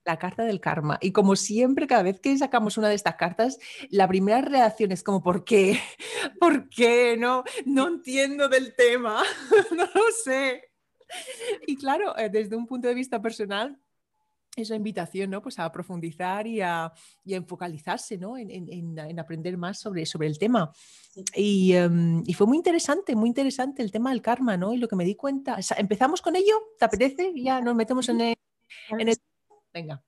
La 0.05 0.19
carta 0.19 0.45
del 0.45 0.61
karma. 0.61 0.99
Y 1.01 1.13
como 1.13 1.37
siempre, 1.37 1.87
cada 1.87 2.03
vez 2.03 2.21
que 2.21 2.37
sacamos 2.39 2.79
una 2.79 2.89
de 2.89 2.95
estas 2.95 3.17
cartas, 3.17 3.59
la 3.91 4.09
primera 4.09 4.41
reacción 4.41 4.91
es 4.91 5.03
como, 5.03 5.23
¿por 5.23 5.45
qué? 5.45 5.79
¿Por 6.41 6.69
qué? 6.71 7.17
No, 7.19 7.45
no 7.67 7.89
entiendo 7.89 8.49
del 8.49 8.75
tema. 8.75 9.23
no 9.77 9.85
lo 9.85 10.05
sé. 10.25 10.71
Y 11.67 11.77
claro, 11.77 12.17
eh, 12.17 12.31
desde 12.31 12.57
un 12.57 12.67
punto 12.67 12.89
de 12.89 12.95
vista 12.95 13.21
personal, 13.21 13.79
esa 14.57 14.77
invitación 14.77 15.31
¿no? 15.31 15.43
pues 15.43 15.59
a 15.59 15.71
profundizar 15.71 16.47
y 16.47 16.61
a, 16.61 16.93
y 17.25 17.39
focalizarse 17.41 18.17
¿no? 18.19 18.37
en, 18.39 18.51
en, 18.51 19.19
aprender 19.19 19.57
más 19.57 19.81
sobre, 19.81 20.07
sobre 20.07 20.29
el 20.29 20.39
tema. 20.39 20.73
Y, 21.35 21.73
em, 21.73 22.23
y, 22.27 22.35
fue 22.35 22.47
muy 22.47 22.57
interesante, 22.57 23.17
muy 23.17 23.29
interesante 23.29 23.83
el 23.83 23.91
tema 23.91 24.11
del 24.11 24.23
karma, 24.23 24.57
¿no? 24.57 24.73
Y 24.73 24.79
lo 24.79 24.89
que 24.89 24.97
me 24.97 25.05
di 25.05 25.15
cuenta, 25.15 25.59
¿empezamos 25.77 26.23
con 26.23 26.37
ello? 26.37 26.55
¿Te 26.79 26.85
apetece? 26.85 27.33
Ya 27.37 27.61
nos 27.61 27.75
metemos 27.75 28.09
en 28.09 28.21
el... 28.21 28.37
En 28.91 29.09
el... 29.09 29.17
Venga. 29.73 30.03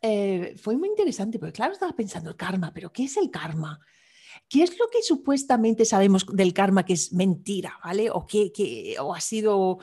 Eh, 0.00 0.54
fue 0.56 0.76
muy 0.76 0.88
interesante, 0.88 1.38
porque 1.38 1.52
claro, 1.52 1.72
estaba 1.72 1.92
pensando 1.92 2.30
el 2.30 2.36
karma, 2.36 2.72
pero 2.72 2.92
¿qué 2.92 3.04
es 3.04 3.16
el 3.16 3.30
karma? 3.30 3.80
¿Qué 4.48 4.62
es 4.62 4.78
lo 4.78 4.88
que 4.88 5.02
supuestamente 5.02 5.84
sabemos 5.84 6.26
del 6.26 6.52
karma 6.52 6.84
que 6.84 6.94
es 6.94 7.12
mentira, 7.12 7.78
¿vale? 7.84 8.10
O 8.10 8.26
que, 8.26 8.96
o 9.00 9.14
ha 9.14 9.20
sido 9.20 9.78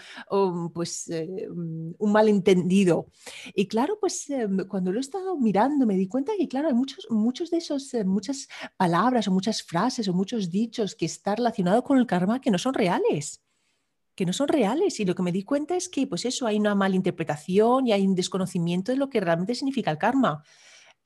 pues, 0.74 1.10
eh, 1.10 1.48
un 1.50 2.12
malentendido. 2.12 3.08
Y 3.54 3.68
claro, 3.68 3.98
pues 4.00 4.30
em, 4.30 4.68
cuando 4.68 4.92
lo 4.92 5.00
he 5.00 5.02
estado 5.02 5.38
mirando 5.38 5.86
me 5.86 5.96
di 5.96 6.08
cuenta 6.08 6.34
que, 6.38 6.48
claro, 6.48 6.68
hay 6.68 6.74
muchos, 6.74 7.08
muchos 7.10 7.50
de 7.52 7.58
esos, 7.58 7.94
eh, 7.94 8.06
muchas 8.06 8.48
palabras 8.78 9.28
o 9.28 9.32
muchas 9.32 9.64
frases 9.64 10.08
o 10.08 10.14
muchos 10.14 10.50
dichos 10.50 10.96
que 10.96 11.06
están 11.06 11.38
relacionados 11.38 11.84
con 11.84 11.98
el 11.98 12.08
karma 12.08 12.42
que 12.42 12.52
no 12.52 12.58
son 12.58 12.74
reales 12.74 13.42
que 14.16 14.26
no 14.26 14.34
son 14.34 14.48
reales. 14.48 15.00
Y 15.00 15.06
lo 15.06 15.14
que 15.14 15.24
me 15.24 15.32
di 15.32 15.44
cuenta 15.44 15.76
es 15.76 15.90
que, 15.90 16.08
pues 16.08 16.26
eso, 16.26 16.48
hay 16.48 16.58
una 16.58 16.74
malinterpretación 16.74 17.88
y 17.88 17.92
hay 17.92 18.08
un 18.08 18.16
desconocimiento 18.16 18.92
de 18.92 18.98
lo 18.98 19.10
que 19.10 19.20
realmente 19.20 19.56
significa 19.56 19.92
el 19.92 19.98
karma. 19.98 20.44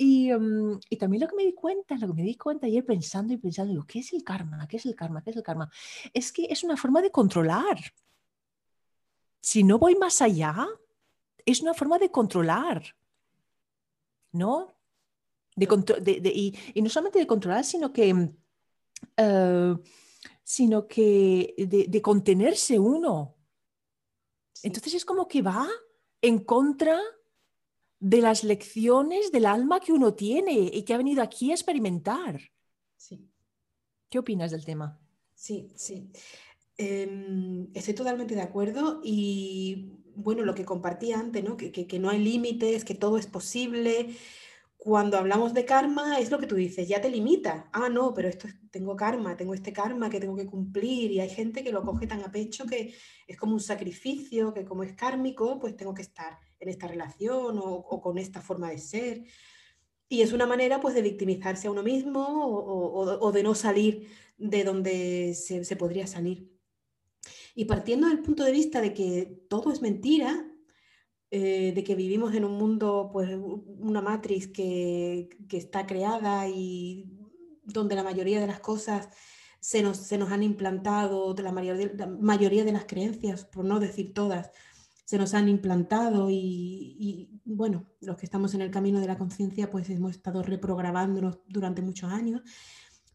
Mm, 0.02 0.80
y, 0.90 0.96
también 0.98 1.22
lo 1.22 1.28
que 1.28 1.36
me 1.36 1.44
di 1.44 1.54
cuenta, 1.54 1.96
lo 1.98 2.08
que 2.08 2.14
me 2.14 2.24
di 2.24 2.36
cuenta 2.36 2.68
ayer 2.68 2.86
pensando 2.86 3.34
y 3.34 3.38
pensando, 3.38 3.72
digo, 3.72 3.86
¿qué 3.86 4.00
es 4.00 4.14
el 4.14 4.24
karma? 4.24 4.66
¿Qué 4.68 4.78
es 4.78 4.86
el 4.86 4.96
karma? 4.96 5.22
¿Qué 5.22 5.32
es 5.32 5.36
el 5.36 5.44
karma? 5.44 5.70
Es 6.14 6.32
que 6.32 6.46
es 6.50 6.64
una 6.64 6.78
forma 6.78 7.02
de 7.02 7.12
controlar. 7.12 7.78
Si 9.42 9.64
no 9.64 9.78
voy 9.78 9.96
más 9.96 10.22
allá, 10.22 10.68
es 11.46 11.62
una 11.62 11.74
forma 11.74 12.00
de 12.00 12.10
controlar. 12.12 12.96
¿No? 14.32 14.74
De 15.56 15.68
y, 16.34 16.82
no 16.82 16.90
solamente 16.90 17.20
de 17.20 17.28
controlar, 17.28 17.66
sino 17.66 17.92
que, 17.92 18.32
eh, 19.18 19.76
sino 20.44 20.88
que 20.88 21.56
de, 21.58 22.02
contenerse 22.02 22.80
uno. 22.80 23.36
Entonces 24.64 24.94
es 24.94 25.04
como 25.04 25.28
que 25.28 25.42
va 25.42 25.68
en 26.22 26.40
contra 26.40 27.02
de 28.00 28.22
las 28.22 28.44
lecciones 28.44 29.32
del 29.32 29.46
alma 29.46 29.80
que 29.80 29.92
uno 29.92 30.14
tiene 30.14 30.54
y 30.54 30.84
que 30.84 30.94
ha 30.94 30.98
venido 30.98 31.22
aquí 31.22 31.52
a 31.52 31.56
experimentar. 31.56 32.40
Sí. 32.96 33.30
¿Qué 34.10 34.20
opinas 34.20 34.52
del 34.52 34.66
tema? 34.66 35.00
Sí, 35.36 35.72
sí. 35.76 36.10
Em, 36.78 37.68
estoy 37.74 37.94
totalmente 37.94 38.36
de 38.36 38.42
acuerdo 38.42 39.02
y 39.04 39.92
bueno, 40.16 40.44
lo 40.44 40.56
que 40.56 40.66
compartí 40.66 41.12
antes, 41.12 41.44
¿no? 41.44 41.58
Que, 41.58 41.72
que, 41.72 42.00
no 42.00 42.10
hay 42.10 42.20
límites, 42.20 42.86
que 42.86 42.96
todo 42.96 43.18
es 43.18 43.28
posible. 43.28 44.16
Cuando 44.78 45.18
hablamos 45.18 45.54
de 45.54 45.66
karma, 45.66 46.20
es 46.20 46.32
lo 46.32 46.40
que 46.40 46.48
tú 46.48 46.56
dices, 46.56 46.88
ya 46.88 47.02
te 47.02 47.10
limita. 47.10 47.70
Ah, 47.74 47.90
no, 47.90 48.14
pero 48.14 48.30
esto 48.30 48.48
tengo 48.72 48.96
karma, 48.96 49.36
tengo 49.36 49.54
este 49.54 49.74
karma 49.74 50.10
que 50.10 50.20
tengo 50.22 50.36
que 50.38 50.46
cumplir 50.46 51.12
y 51.12 51.20
hay 51.20 51.30
gente 51.30 51.64
que 51.64 51.72
lo 51.72 51.84
coge 51.84 52.08
tan 52.08 52.22
a 52.24 52.32
pecho 52.32 52.66
que 52.66 52.96
es 53.28 53.38
como 53.38 53.54
un 53.54 53.60
sacrificio, 53.60 54.54
que 54.54 54.66
como 54.66 54.84
es 54.84 54.94
kármico, 54.94 55.60
pues 55.60 55.76
tengo 55.76 55.94
que 55.94 56.04
estar 56.04 56.38
en 56.60 56.70
esta 56.70 56.88
relación 56.88 57.60
o, 57.62 58.02
con 58.02 58.18
esta 58.18 58.42
forma 58.42 58.70
de 58.70 58.78
ser. 58.78 59.24
Y 60.08 60.22
es 60.22 60.34
una 60.34 60.48
manera 60.48 60.80
pues 60.80 60.96
de 60.96 61.02
victimizarse 61.02 61.68
a 61.68 61.72
uno 61.72 61.84
mismo 61.84 62.26
o, 62.28 63.32
de 63.32 63.44
no 63.44 63.56
salir 63.56 64.08
de 64.38 64.64
donde 64.64 65.34
se, 65.36 65.76
podría 65.76 66.08
salir. 66.08 66.50
Y 67.56 67.66
partiendo 67.66 68.08
del 68.08 68.22
punto 68.22 68.44
de 68.44 68.52
vista 68.52 68.82
de 68.82 68.94
que 68.94 69.44
todo 69.50 69.72
es 69.72 69.82
mentira, 69.82 70.46
eh, 71.32 71.74
de 71.76 71.84
que 71.84 71.96
vivimos 71.96 72.34
en 72.34 72.46
un 72.46 72.54
mundo, 72.54 73.10
pues 73.14 73.30
una 73.38 74.02
matriz 74.02 74.48
que, 74.48 75.30
está 75.52 75.86
creada 75.86 76.48
y 76.48 77.06
donde 77.64 77.96
la 77.96 78.04
mayoría 78.04 78.40
de 78.40 78.48
las 78.48 78.60
cosas 78.60 79.10
se 79.60 79.84
nos, 79.84 79.98
se 79.98 80.18
nos 80.18 80.32
han 80.32 80.42
implantado, 80.42 81.34
de 81.34 81.44
la 81.44 81.52
mayoría 81.52 82.64
de 82.64 82.72
las 82.72 82.86
creencias, 82.86 83.46
por 83.46 83.66
no 83.66 83.80
decir 83.80 84.14
todas, 84.14 84.52
se 85.10 85.18
nos 85.18 85.34
han 85.34 85.50
implantado 85.50 86.28
y, 86.30 87.42
bueno, 87.44 87.88
los 88.00 88.16
que 88.16 88.28
estamos 88.28 88.54
en 88.54 88.62
el 88.62 88.70
camino 88.70 89.00
de 89.00 89.08
la 89.08 89.18
conciencia 89.18 89.68
pues 89.72 89.90
hemos 89.90 90.12
estado 90.12 90.44
reprogramándonos 90.44 91.40
durante 91.48 91.82
muchos 91.82 92.12
años, 92.12 92.44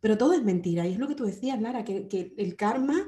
pero 0.00 0.18
todo 0.18 0.32
es 0.32 0.42
mentira 0.42 0.88
y 0.88 0.94
es 0.94 0.98
lo 0.98 1.06
que 1.06 1.14
tú 1.14 1.24
decías, 1.24 1.62
Lara, 1.62 1.84
que, 1.84 2.34
el 2.36 2.56
karma, 2.56 3.06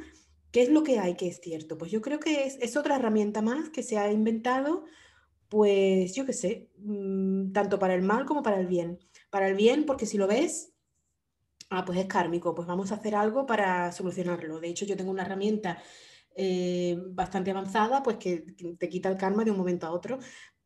¿qué 0.52 0.62
es 0.62 0.68
lo 0.70 0.84
que 0.84 1.00
hay 1.00 1.16
que 1.16 1.26
es 1.26 1.40
cierto? 1.40 1.76
Pues 1.76 1.90
yo 1.90 2.00
creo 2.00 2.20
que 2.20 2.46
es, 2.46 2.76
otra 2.76 2.94
herramienta 2.94 3.42
más 3.42 3.70
que 3.70 3.82
se 3.82 3.98
ha 3.98 4.12
inventado, 4.12 4.84
pues 5.48 6.14
yo 6.14 6.24
qué 6.24 6.32
sé, 6.32 6.70
mm, 6.78 7.50
tanto 7.50 7.80
para 7.80 7.94
el 7.96 8.02
mal 8.02 8.24
como 8.24 8.44
para 8.44 8.60
el 8.60 8.68
bien. 8.68 9.00
Para 9.30 9.48
el 9.48 9.56
bien 9.56 9.84
porque 9.84 10.06
si 10.06 10.16
lo 10.16 10.28
ves, 10.28 10.74
ah, 11.70 11.84
pues 11.84 11.98
es 11.98 12.06
kármico, 12.06 12.54
pues 12.54 12.68
vamos 12.68 12.92
a 12.92 12.94
hacer 12.94 13.16
algo 13.16 13.46
para 13.46 13.90
solucionarlo. 13.90 14.60
De 14.60 14.68
hecho, 14.68 14.84
yo 14.84 14.96
tengo 14.96 15.10
una 15.10 15.22
herramienta 15.22 15.82
eh, 16.38 16.98
bastante 17.12 17.50
avanzada, 17.50 18.02
pues 18.02 18.18
que, 18.18 18.54
te 18.78 18.88
quita 18.90 19.08
el 19.08 19.16
karma 19.16 19.42
de 19.42 19.50
un 19.50 19.56
momento 19.56 19.86
a 19.86 19.90
otro. 19.90 20.18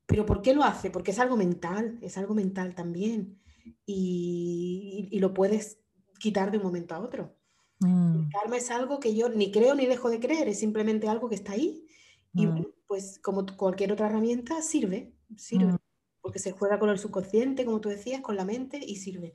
Pero 0.04 0.26
¿por 0.26 0.42
qué 0.42 0.52
lo 0.52 0.64
hace? 0.64 0.90
Porque 0.90 1.12
es 1.12 1.20
algo 1.20 1.36
mental, 1.36 1.96
es 2.02 2.18
algo 2.18 2.34
mental 2.34 2.74
también. 2.74 3.40
Y, 3.86 5.16
lo 5.20 5.32
puedes 5.32 5.78
quitar 6.18 6.50
de 6.50 6.58
un 6.58 6.64
momento 6.64 6.94
a 6.96 7.00
otro. 7.00 7.36
El 7.82 7.88
mm. 7.88 8.30
karma 8.30 8.56
es 8.56 8.70
algo 8.72 8.98
que 8.98 9.14
yo 9.14 9.28
ni 9.28 9.52
creo 9.52 9.76
ni 9.76 9.86
dejo 9.86 10.10
de 10.10 10.18
creer, 10.18 10.48
es 10.48 10.58
simplemente 10.58 11.08
algo 11.08 11.28
que 11.28 11.36
está 11.36 11.52
ahí. 11.52 11.86
Y 12.34 12.46
mm. 12.46 12.66
pues 12.88 13.20
como 13.20 13.46
cualquier 13.56 13.92
otra 13.92 14.08
herramienta, 14.08 14.62
sirve, 14.62 15.14
sirve. 15.36 15.74
Mm. 15.74 15.78
Porque 16.20 16.40
se 16.40 16.50
juega 16.50 16.80
con 16.80 16.90
el 16.90 16.98
subconsciente, 16.98 17.64
como 17.64 17.80
tú 17.80 17.88
decías, 17.88 18.20
con 18.22 18.34
la 18.34 18.44
mente 18.44 18.80
y 18.84 18.96
sirve. 18.96 19.34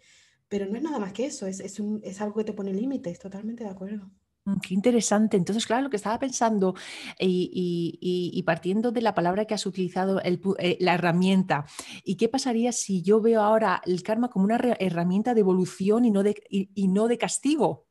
Pero 0.49 0.65
no 0.65 0.75
es 0.75 0.83
nada 0.83 0.99
más 0.99 1.13
que 1.13 1.25
eso, 1.25 1.47
es, 1.47 1.61
es, 1.61 1.79
un, 1.79 2.01
es 2.03 2.19
algo 2.19 2.35
que 2.35 2.43
te 2.43 2.53
pone 2.53 2.73
límites, 2.73 3.19
totalmente 3.19 3.63
de 3.63 3.69
acuerdo. 3.69 4.11
Mm, 4.45 4.59
qué 4.59 4.73
interesante. 4.73 5.37
Entonces, 5.37 5.65
claro, 5.65 5.83
lo 5.83 5.89
que 5.89 5.97
estaba 5.97 6.19
pensando 6.19 6.75
y, 7.19 8.43
partiendo 8.45 8.91
de 8.91 9.01
la 9.01 9.15
palabra 9.15 9.45
que 9.45 9.55
has 9.55 9.65
utilizado, 9.65 10.21
eh, 10.23 10.77
la 10.79 10.93
herramienta, 10.93 11.65
¿y 12.03 12.15
qué 12.15 12.29
pasaría 12.29 12.71
si 12.71 13.01
yo 13.01 13.21
veo 13.21 13.41
ahora 13.41 13.81
el 13.85 14.03
karma 14.03 14.29
como 14.29 14.45
una 14.45 14.57
herramienta 14.79 15.33
de 15.33 15.41
evolución 15.41 16.05
y 16.05 16.11
no 16.11 16.23
de, 16.23 16.35
y, 16.49 16.87
no 16.87 17.07
de 17.07 17.17
castigo? 17.17 17.87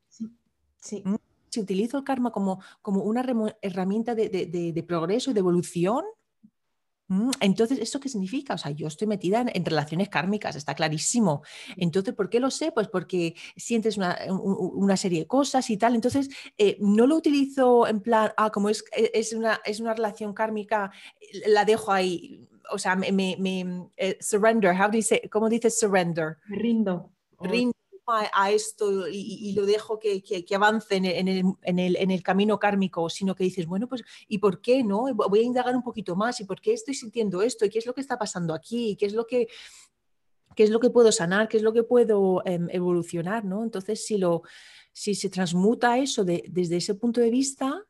Sí. 0.79 1.01
¿Mm? 1.03 1.15
Si 1.49 1.59
utilizo 1.61 1.97
el 1.97 2.03
karma 2.03 2.31
como, 2.31 2.61
como 2.81 3.03
una 3.03 3.25
herramienta 3.61 4.13
de, 4.13 4.29
de 4.29 4.83
progreso 4.83 5.31
y 5.31 5.33
de 5.33 5.39
evolución, 5.39 6.03
entonces, 7.39 7.79
¿eso 7.79 7.99
qué 7.99 8.09
significa? 8.09 8.55
O 8.55 8.57
sea, 8.57 8.71
yo 8.71 8.87
estoy 8.87 9.07
metida 9.07 9.45
en, 9.47 9.65
relaciones 9.65 10.09
kármicas, 10.09 10.55
está 10.55 10.73
clarísimo. 10.73 11.43
Entonces, 11.77 12.13
¿por 12.13 12.29
qué 12.29 12.39
lo 12.39 12.49
sé? 12.49 12.71
Pues 12.71 12.87
porque 12.87 13.35
sientes 13.55 13.97
una, 13.97 14.97
serie 14.97 15.19
de 15.19 15.27
cosas 15.27 15.69
y 15.69 15.77
tal. 15.77 15.95
Entonces, 15.95 16.29
eh, 16.57 16.77
no 16.79 17.05
lo 17.05 17.15
utilizo 17.15 17.87
en 17.87 18.01
plan, 18.01 18.31
ah, 18.37 18.49
como 18.51 18.69
es, 18.69 18.83
e, 18.95 19.11
es, 19.13 19.33
una, 19.33 19.61
es 19.65 19.79
una 19.79 19.93
relación 19.93 20.33
kármica, 20.33 20.91
la 21.47 21.65
dejo 21.65 21.91
ahí. 21.91 22.49
O 22.71 22.79
sea, 22.79 22.95
me, 22.95 23.11
me, 23.11 23.87
eh, 23.97 24.17
surrender, 24.19 24.73
how 24.73 24.89
do 24.89 24.97
you 24.97 25.03
say, 25.03 25.21
¿cómo 25.29 25.49
dices 25.49 25.79
surrender? 25.79 26.37
Me 26.47 26.57
rindo. 26.57 27.11
Rindo 27.39 27.75
a, 28.07 28.51
esto 28.51 29.07
y, 29.07 29.53
lo 29.53 29.65
dejo 29.65 29.99
que, 29.99 30.45
avance 30.55 30.95
en 30.95 32.09
el, 32.11 32.23
camino 32.23 32.59
kármico, 32.59 33.09
sino 33.09 33.35
que 33.35 33.43
dices, 33.43 33.65
bueno, 33.65 33.87
pues, 33.87 34.03
¿y 34.27 34.37
por 34.37 34.61
qué 34.61 34.83
no? 34.83 35.05
Voy 35.13 35.39
a 35.39 35.43
indagar 35.43 35.75
un 35.75 35.83
poquito 35.83 36.15
más, 36.15 36.39
¿y 36.39 36.45
por 36.45 36.61
qué 36.61 36.73
estoy 36.73 36.93
sintiendo 36.93 37.41
esto? 37.41 37.65
¿Y 37.65 37.69
qué 37.69 37.79
es 37.79 37.85
lo 37.85 37.93
que 37.93 38.01
está 38.01 38.17
pasando 38.17 38.53
aquí? 38.53 38.95
¿Qué 38.99 39.05
es 39.05 39.13
lo 39.13 39.25
que, 39.25 39.47
qué 40.55 40.63
es 40.63 40.69
lo 40.69 40.79
que 40.79 40.89
puedo 40.89 41.11
sanar? 41.11 41.47
¿Qué 41.47 41.57
es 41.57 41.63
lo 41.63 41.73
que 41.73 41.83
puedo 41.83 42.41
em, 42.45 42.67
evolucionar? 42.71 43.43
¿no? 43.45 43.63
Entonces, 43.63 44.05
si, 44.05 44.17
lo, 44.17 44.43
si 44.91 45.15
se 45.15 45.29
transmuta 45.29 45.97
eso 45.97 46.23
desde 46.23 46.77
ese 46.77 46.95
punto 46.95 47.21
de 47.21 47.29
vista... 47.29 47.85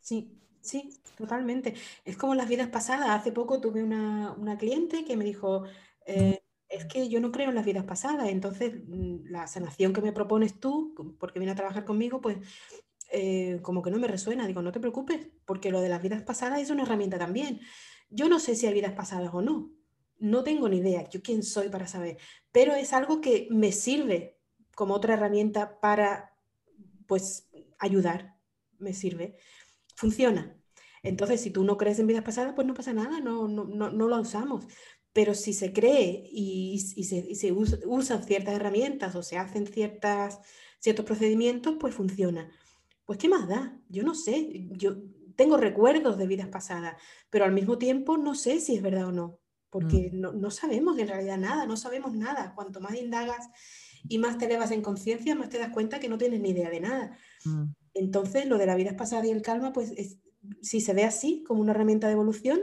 Sí, 0.00 0.38
Sí, 0.68 0.90
totalmente. 1.16 1.74
Es 2.04 2.18
como 2.18 2.34
las 2.34 2.46
vidas 2.46 2.68
pasadas. 2.68 3.08
Hace 3.08 3.32
poco 3.32 3.58
tuve 3.58 3.82
una, 3.82 4.56
cliente 4.58 5.04
que 5.06 5.16
me 5.16 5.24
dijo, 5.24 5.64
eh, 6.04 6.42
es 6.68 6.84
que 6.86 7.08
yo 7.08 7.20
no 7.20 7.32
creo 7.32 7.48
en 7.48 7.54
las 7.54 7.64
vidas 7.64 7.84
pasadas, 7.84 8.28
entonces 8.28 8.74
mm, 8.86 9.26
la 9.30 9.46
sanación 9.46 9.92
que 9.92 10.02
me 10.02 10.12
propones 10.12 10.60
tú, 10.60 10.94
porque 11.18 11.38
viene 11.38 11.52
a 11.52 11.56
trabajar 11.56 11.84
conmigo, 11.84 12.20
pues 12.20 12.38
eh, 13.10 13.60
como 13.62 13.82
que 13.82 13.90
no 13.90 13.98
me 13.98 14.08
resuena. 14.08 14.46
Digo, 14.46 14.62
no 14.62 14.72
te 14.72 14.80
preocupes, 14.80 15.28
porque 15.46 15.70
lo 15.70 15.80
de 15.80 15.88
las 15.88 16.02
vidas 16.02 16.22
pasadas 16.22 16.60
es 16.60 16.70
una 16.70 16.82
herramienta 16.82 17.18
también. 17.18 17.60
Yo 18.10 18.28
no 18.28 18.38
sé 18.38 18.54
si 18.54 18.66
hay 18.66 18.74
vidas 18.74 18.92
pasadas 18.92 19.30
o 19.32 19.42
no, 19.42 19.72
no 20.18 20.42
tengo 20.44 20.68
ni 20.68 20.78
idea, 20.78 21.08
yo 21.08 21.22
quién 21.22 21.42
soy 21.42 21.68
para 21.68 21.86
saber, 21.86 22.18
pero 22.52 22.74
es 22.74 22.92
algo 22.92 23.20
que 23.20 23.48
me 23.50 23.72
sirve 23.72 24.38
como 24.74 24.94
otra 24.94 25.14
herramienta 25.14 25.80
para, 25.80 26.34
pues, 27.06 27.48
ayudar, 27.78 28.36
me 28.78 28.94
sirve, 28.94 29.36
funciona. 29.94 30.56
Entonces, 31.02 31.40
si 31.40 31.50
tú 31.50 31.64
no 31.64 31.76
crees 31.76 31.98
en 31.98 32.06
vidas 32.06 32.24
pasadas, 32.24 32.54
pues 32.54 32.66
no 32.66 32.74
pasa 32.74 32.92
nada, 32.92 33.20
no, 33.20 33.46
no, 33.48 33.64
no, 33.64 33.90
no 33.90 34.08
lo 34.08 34.20
usamos. 34.20 34.66
Pero 35.12 35.34
si 35.34 35.52
se 35.52 35.72
cree 35.72 36.22
y, 36.30 36.78
se, 36.78 37.52
usan 37.52 38.22
ciertas 38.24 38.54
herramientas 38.54 39.14
o 39.14 39.22
se 39.22 39.38
hacen 39.38 39.66
ciertas, 39.66 40.40
ciertos 40.78 41.04
procedimientos, 41.04 41.76
pues 41.80 41.94
funciona. 41.94 42.50
Pues 43.04 43.18
¿qué 43.18 43.28
más 43.28 43.48
da? 43.48 43.80
Yo 43.88 44.02
no 44.02 44.14
sé, 44.14 44.68
yo 44.72 44.96
tengo 45.34 45.56
recuerdos 45.56 46.18
de 46.18 46.26
vidas 46.26 46.48
pasadas, 46.48 47.00
pero 47.30 47.44
al 47.44 47.52
mismo 47.52 47.78
tiempo 47.78 48.18
no 48.18 48.34
sé 48.34 48.60
si 48.60 48.76
es 48.76 48.82
verdad 48.82 49.06
o 49.06 49.12
no, 49.12 49.38
porque 49.70 50.10
mm. 50.12 50.40
no, 50.40 50.50
sabemos 50.50 50.98
en 50.98 51.08
realidad 51.08 51.38
nada, 51.38 51.64
no 51.64 51.76
sabemos 51.76 52.14
nada. 52.14 52.54
Cuanto 52.54 52.80
más 52.80 52.94
indagas 52.94 53.48
y 54.08 54.18
más 54.18 54.36
te 54.36 54.46
elevas 54.46 54.72
en 54.72 54.82
conciencia, 54.82 55.34
más 55.34 55.48
te 55.48 55.58
das 55.58 55.70
cuenta 55.70 56.00
que 56.00 56.08
no 56.08 56.18
tienes 56.18 56.40
ni 56.40 56.50
idea 56.50 56.70
de 56.70 56.80
nada. 56.80 57.18
Mm. 57.44 57.64
Entonces, 57.94 58.46
lo 58.46 58.58
de 58.58 58.66
la 58.66 58.76
vida 58.76 58.96
pasada 58.96 59.26
y 59.26 59.30
el 59.30 59.42
calma, 59.42 59.72
pues 59.72 59.92
si 60.62 60.80
se 60.80 60.92
ve 60.94 61.04
así, 61.04 61.42
como 61.46 61.60
una 61.60 61.72
herramienta 61.72 62.06
de 62.06 62.14
evolución, 62.14 62.60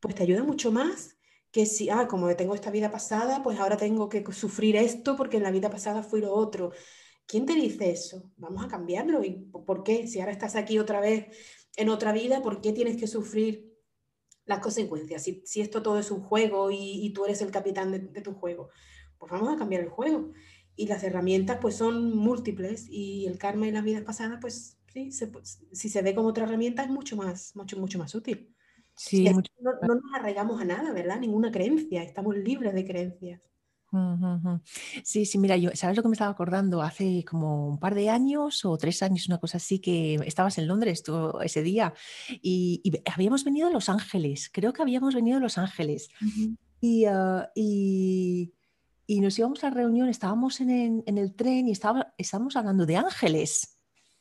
pues 0.00 0.14
te 0.14 0.22
ayuda 0.22 0.42
mucho 0.42 0.72
más 0.72 1.16
que 1.52 1.66
si, 1.66 1.90
ah, 1.90 2.08
como 2.08 2.34
tengo 2.34 2.54
esta 2.54 2.70
vida 2.70 2.90
pasada, 2.90 3.42
pues 3.42 3.60
ahora 3.60 3.76
tengo 3.76 4.08
que 4.08 4.24
sufrir 4.32 4.74
esto 4.76 5.16
porque 5.16 5.36
en 5.36 5.42
la 5.42 5.50
vida 5.50 5.70
pasada 5.70 6.02
fui 6.02 6.20
lo 6.22 6.32
otro. 6.32 6.72
¿Quién 7.26 7.46
te 7.46 7.54
dice 7.54 7.90
eso? 7.90 8.30
Vamos 8.36 8.64
a 8.64 8.68
cambiarlo. 8.68 9.22
¿Y 9.22 9.32
por 9.66 9.84
qué? 9.84 10.06
Si 10.08 10.20
ahora 10.20 10.32
estás 10.32 10.56
aquí 10.56 10.78
otra 10.78 11.00
vez 11.00 11.26
en 11.76 11.90
otra 11.90 12.12
vida, 12.12 12.42
¿por 12.42 12.60
qué 12.60 12.72
tienes 12.72 12.96
que 12.96 13.06
sufrir 13.06 13.70
las 14.46 14.60
consecuencias? 14.60 15.22
Si, 15.22 15.42
si 15.44 15.60
esto 15.60 15.82
todo 15.82 15.98
es 15.98 16.10
un 16.10 16.22
juego 16.22 16.70
y, 16.70 17.12
tú 17.14 17.26
eres 17.26 17.42
el 17.42 17.50
capitán 17.50 17.92
de, 17.92 18.22
tu 18.22 18.32
juego, 18.34 18.70
pues 19.18 19.30
vamos 19.30 19.54
a 19.54 19.58
cambiar 19.58 19.82
el 19.82 19.90
juego. 19.90 20.32
Y 20.74 20.86
las 20.86 21.04
herramientas 21.04 21.58
pues 21.60 21.76
son 21.76 22.16
múltiples 22.16 22.86
y 22.88 23.26
el 23.26 23.38
karma 23.38 23.68
y 23.68 23.72
las 23.72 23.84
vidas 23.84 24.02
pasadas 24.04 24.38
pues 24.40 24.78
sí, 24.92 25.10
si 25.72 25.88
se 25.90 26.02
ve 26.02 26.14
como 26.14 26.28
otra 26.28 26.44
herramienta 26.44 26.82
es 26.82 26.88
mucho 26.88 27.16
más, 27.16 27.54
mucho, 27.56 27.78
mucho 27.78 27.98
más 27.98 28.14
útil. 28.14 28.51
Sí, 28.94 29.24
no, 29.24 29.40
nos 29.62 30.14
arraigamos 30.14 30.60
a 30.60 30.64
nada, 30.64 30.92
¿verdad? 30.92 31.18
Ninguna 31.18 31.50
creencia, 31.50 32.02
estamos 32.02 32.36
libres 32.36 32.74
de 32.74 32.84
creencias. 32.84 33.40
Sí, 35.04 35.26
sí, 35.26 35.38
mira, 35.38 35.56
yo, 35.58 35.70
¿sabes 35.74 35.96
lo 35.96 36.02
que 36.02 36.08
me 36.08 36.14
estaba 36.14 36.30
acordando? 36.30 36.80
Hace 36.80 37.24
como 37.28 37.68
un 37.68 37.78
par 37.78 37.94
de 37.94 38.08
años 38.08 38.64
o 38.64 38.78
tres 38.78 39.02
años, 39.02 39.28
una 39.28 39.38
cosa 39.38 39.58
así, 39.58 39.80
que 39.80 40.14
estabas 40.24 40.56
en 40.56 40.66
Londres 40.66 41.02
tú, 41.02 41.38
ese 41.42 41.62
día 41.62 41.92
y, 42.40 42.80
habíamos 43.12 43.44
venido 43.44 43.68
a 43.68 43.70
Los 43.70 43.90
Ángeles, 43.90 44.50
creo 44.50 44.72
que 44.72 44.80
habíamos 44.80 45.14
venido 45.14 45.36
a 45.36 45.40
Los 45.40 45.58
Ángeles 45.58 46.08
ah, 47.06 47.50
y, 47.54 48.52
y, 49.06 49.20
nos 49.20 49.38
íbamos 49.38 49.62
a 49.62 49.68
la 49.68 49.74
reunión, 49.74 50.08
estábamos 50.08 50.62
en, 50.62 51.04
el 51.06 51.34
tren 51.34 51.68
y 51.68 51.72
estaba, 51.72 52.14
estábamos 52.16 52.56
hablando 52.56 52.86
de 52.86 52.96
ángeles. 52.96 53.78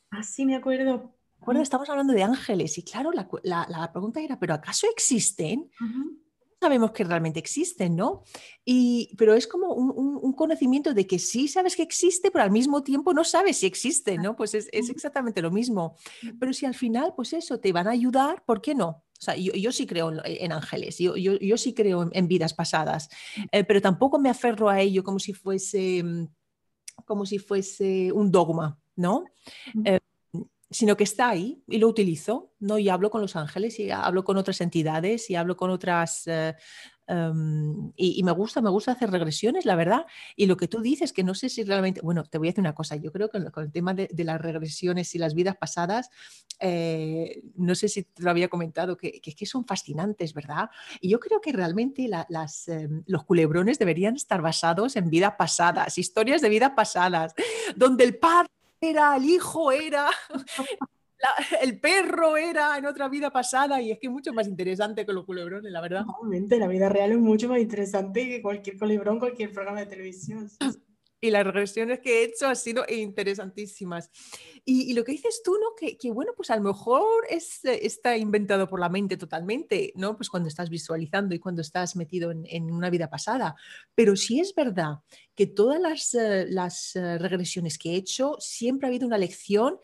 Ah, 0.10 0.24
sí, 0.24 0.46
me 0.46 0.56
acuerdo. 0.56 1.16
Bueno, 1.43 1.62
estamos 1.62 1.89
hablando 1.89 2.13
de 2.13 2.23
ángeles 2.23 2.77
y 2.77 2.84
claro, 2.84 3.12
la, 3.12 3.91
pregunta 3.91 4.21
era, 4.21 4.39
¿pero 4.39 4.54
acaso 4.54 4.88
existen? 4.91 5.69
Sabemos 6.60 6.91
que 6.91 7.04
realmente 7.04 7.39
existen, 7.39 7.95
¿no? 7.95 8.23
Y, 8.63 9.15
pero 9.17 9.34
es 9.34 9.47
como 9.47 9.73
un, 9.73 10.34
conocimiento 10.34 10.93
de 10.93 11.08
que 11.08 11.17
sí 11.17 11.47
sabes 11.47 11.75
que 11.75 11.82
existe, 11.82 12.30
pero 12.30 12.43
al 12.43 12.51
mismo 12.51 12.84
tiempo 12.84 13.13
no 13.13 13.23
sabes 13.23 13.58
si 13.58 13.65
existe, 13.65 14.17
¿no? 14.17 14.36
Pues 14.36 14.54
es, 14.54 14.69
exactamente 14.71 15.41
lo 15.41 15.49
mismo. 15.49 15.95
Pero 16.39 16.54
si 16.54 16.67
al 16.67 16.75
final, 16.75 17.13
pues 17.15 17.34
eso, 17.34 17.60
te 17.60 17.73
van 17.73 17.88
a 17.88 17.91
ayudar, 17.91 18.43
¿por 18.45 18.62
qué 18.62 18.75
no? 18.75 18.89
O 18.89 19.23
sea, 19.23 19.36
yo, 19.36 19.71
sí 19.71 19.86
creo 19.88 20.12
en, 20.23 20.51
ángeles, 20.51 20.97
yo, 20.97 21.15
yo, 21.15 21.58
sí 21.58 21.73
creo 21.73 22.10
en, 22.12 22.27
vidas 22.27 22.54
pasadas, 22.54 23.10
eh, 23.51 23.63
pero 23.63 23.82
tampoco 23.82 24.17
me 24.19 24.30
aferro 24.30 24.67
a 24.69 24.80
ello 24.80 25.04
como 25.04 25.19
si 25.19 25.34
fuese, 25.34 26.04
como 27.06 27.25
si 27.25 27.38
fuese 27.38 28.12
un 28.12 28.32
dogma, 28.32 28.80
¿no? 28.95 29.25
Sino 30.72 30.96
que 30.96 31.04
está 31.04 31.30
ahí 31.30 31.62
y 31.68 31.78
lo 31.80 31.90
utilizo, 31.90 32.54
¿no? 32.60 32.80
Y 32.80 32.88
hablo 32.88 33.12
con 33.12 33.22
los 33.22 33.36
ángeles 33.36 33.78
y 33.80 33.92
hablo 33.92 34.24
con 34.24 34.38
otras 34.38 34.62
entidades 34.62 35.30
y 35.30 35.36
hablo 35.36 35.58
con 35.58 35.70
otras... 35.70 36.26
Eh, 36.28 36.56
em, 37.08 37.92
y, 37.98 38.24
me 38.24 38.32
gusta, 38.32 38.62
me 38.62 38.70
gusta 38.70 38.94
hacer 38.94 39.12
regresiones, 39.12 39.66
la 39.66 39.76
verdad. 39.76 40.06
Y 40.38 40.46
lo 40.46 40.56
que 40.56 40.70
tú 40.70 40.80
dices, 40.82 41.12
que 41.12 41.26
no 41.26 41.36
sé 41.36 41.50
si 41.50 41.66
realmente, 41.66 42.00
bueno, 42.02 42.24
te 42.24 42.38
voy 42.38 42.48
a 42.48 42.52
decir 42.52 42.62
una 42.62 42.74
cosa, 42.74 42.96
yo 42.96 43.12
creo 43.12 43.30
que 43.30 43.44
con 43.52 43.66
el 43.66 43.72
tema 43.74 43.94
de, 43.94 44.10
las 44.24 44.40
regresiones 44.40 45.14
y 45.14 45.18
las 45.18 45.34
vidas 45.34 45.58
pasadas, 45.58 46.10
eh, 46.62 47.44
no 47.56 47.76
sé 47.76 47.90
si 47.90 48.04
te 48.04 48.24
lo 48.24 48.32
había 48.32 48.48
comentado, 48.48 48.96
que, 48.96 49.20
que, 49.20 49.46
son 49.46 49.66
fascinantes, 49.66 50.34
¿verdad? 50.34 50.70
Y 51.02 51.10
yo 51.10 51.20
creo 51.20 51.42
que 51.42 51.52
realmente 51.52 52.08
las, 52.08 52.70
em, 52.70 53.04
los 53.08 53.26
culebrones 53.26 53.78
deberían 53.78 54.16
estar 54.16 54.42
basados 54.42 54.96
en 54.96 55.10
vidas 55.10 55.34
pasadas, 55.38 55.98
historias 55.98 56.40
de 56.40 56.48
vidas 56.48 56.72
pasadas, 56.78 57.34
donde 57.76 58.06
el 58.06 58.18
padre 58.18 58.48
era, 58.82 59.15
el 59.15 59.26
hijo 59.26 59.72
era, 59.72 60.10
el 61.62 61.80
perro 61.80 62.36
era 62.36 62.78
en 62.78 62.86
otra 62.86 63.08
vida 63.08 63.32
pasada 63.32 63.82
y 63.82 63.91
es 63.91 64.00
que 64.00 64.08
es 64.08 64.13
mucho 64.13 64.34
más 64.34 64.48
interesante 64.48 65.06
que 65.06 65.13
los 65.13 65.26
culebrones, 65.26 65.72
la 65.72 65.82
verdad. 65.82 66.04
Obviamente, 66.20 66.58
la 66.58 66.67
vida 66.67 66.89
real 66.89 67.12
es 67.12 67.20
mucho 67.20 67.48
más 67.48 67.60
interesante 67.60 68.28
que 68.28 68.41
cualquier 68.41 68.78
culebrón, 68.78 69.20
cualquier 69.20 69.52
programa 69.52 69.82
de 69.82 69.86
televisión. 69.86 70.50
Y 71.22 71.30
las 71.30 71.46
regresiones 71.46 72.00
que 72.00 72.20
he 72.20 72.24
hecho 72.26 72.48
han 72.48 72.56
sido 72.56 72.84
interesantísimas. 72.90 74.10
Y, 74.66 74.94
lo 74.94 75.04
que 75.04 75.12
dices 75.12 75.42
tú, 75.46 75.54
¿no? 75.54 75.76
Que, 75.78 76.12
bueno, 76.12 76.34
pues 76.36 76.50
a 76.50 76.56
lo 76.56 76.64
mejor 76.64 77.26
es, 77.30 77.64
está 77.64 78.18
inventado 78.18 78.68
por 78.68 78.80
la 78.80 78.90
mente 78.90 79.18
totalmente, 79.18 79.94
¿no? 79.96 80.18
Pues 80.18 80.30
cuando 80.30 80.50
estás 80.50 80.70
visualizando 80.72 81.36
y 81.36 81.40
cuando 81.40 81.62
estás 81.62 81.96
metido 81.96 82.32
en, 82.32 82.72
una 82.72 82.90
vida 82.90 83.10
pasada. 83.10 83.56
Pero 83.94 84.16
sí 84.16 84.40
es 84.40 84.56
verdad 84.56 84.96
que 85.36 85.46
todas 85.46 85.80
las, 85.80 86.14
eh, 86.16 86.48
las, 86.50 86.96
eh, 86.96 87.20
regresiones 87.20 87.78
que 87.78 87.92
he 87.92 87.96
hecho, 87.96 88.36
siempre 88.40 88.88
ha 88.88 88.90
habido 88.90 89.06
una 89.06 89.20
lección 89.20 89.78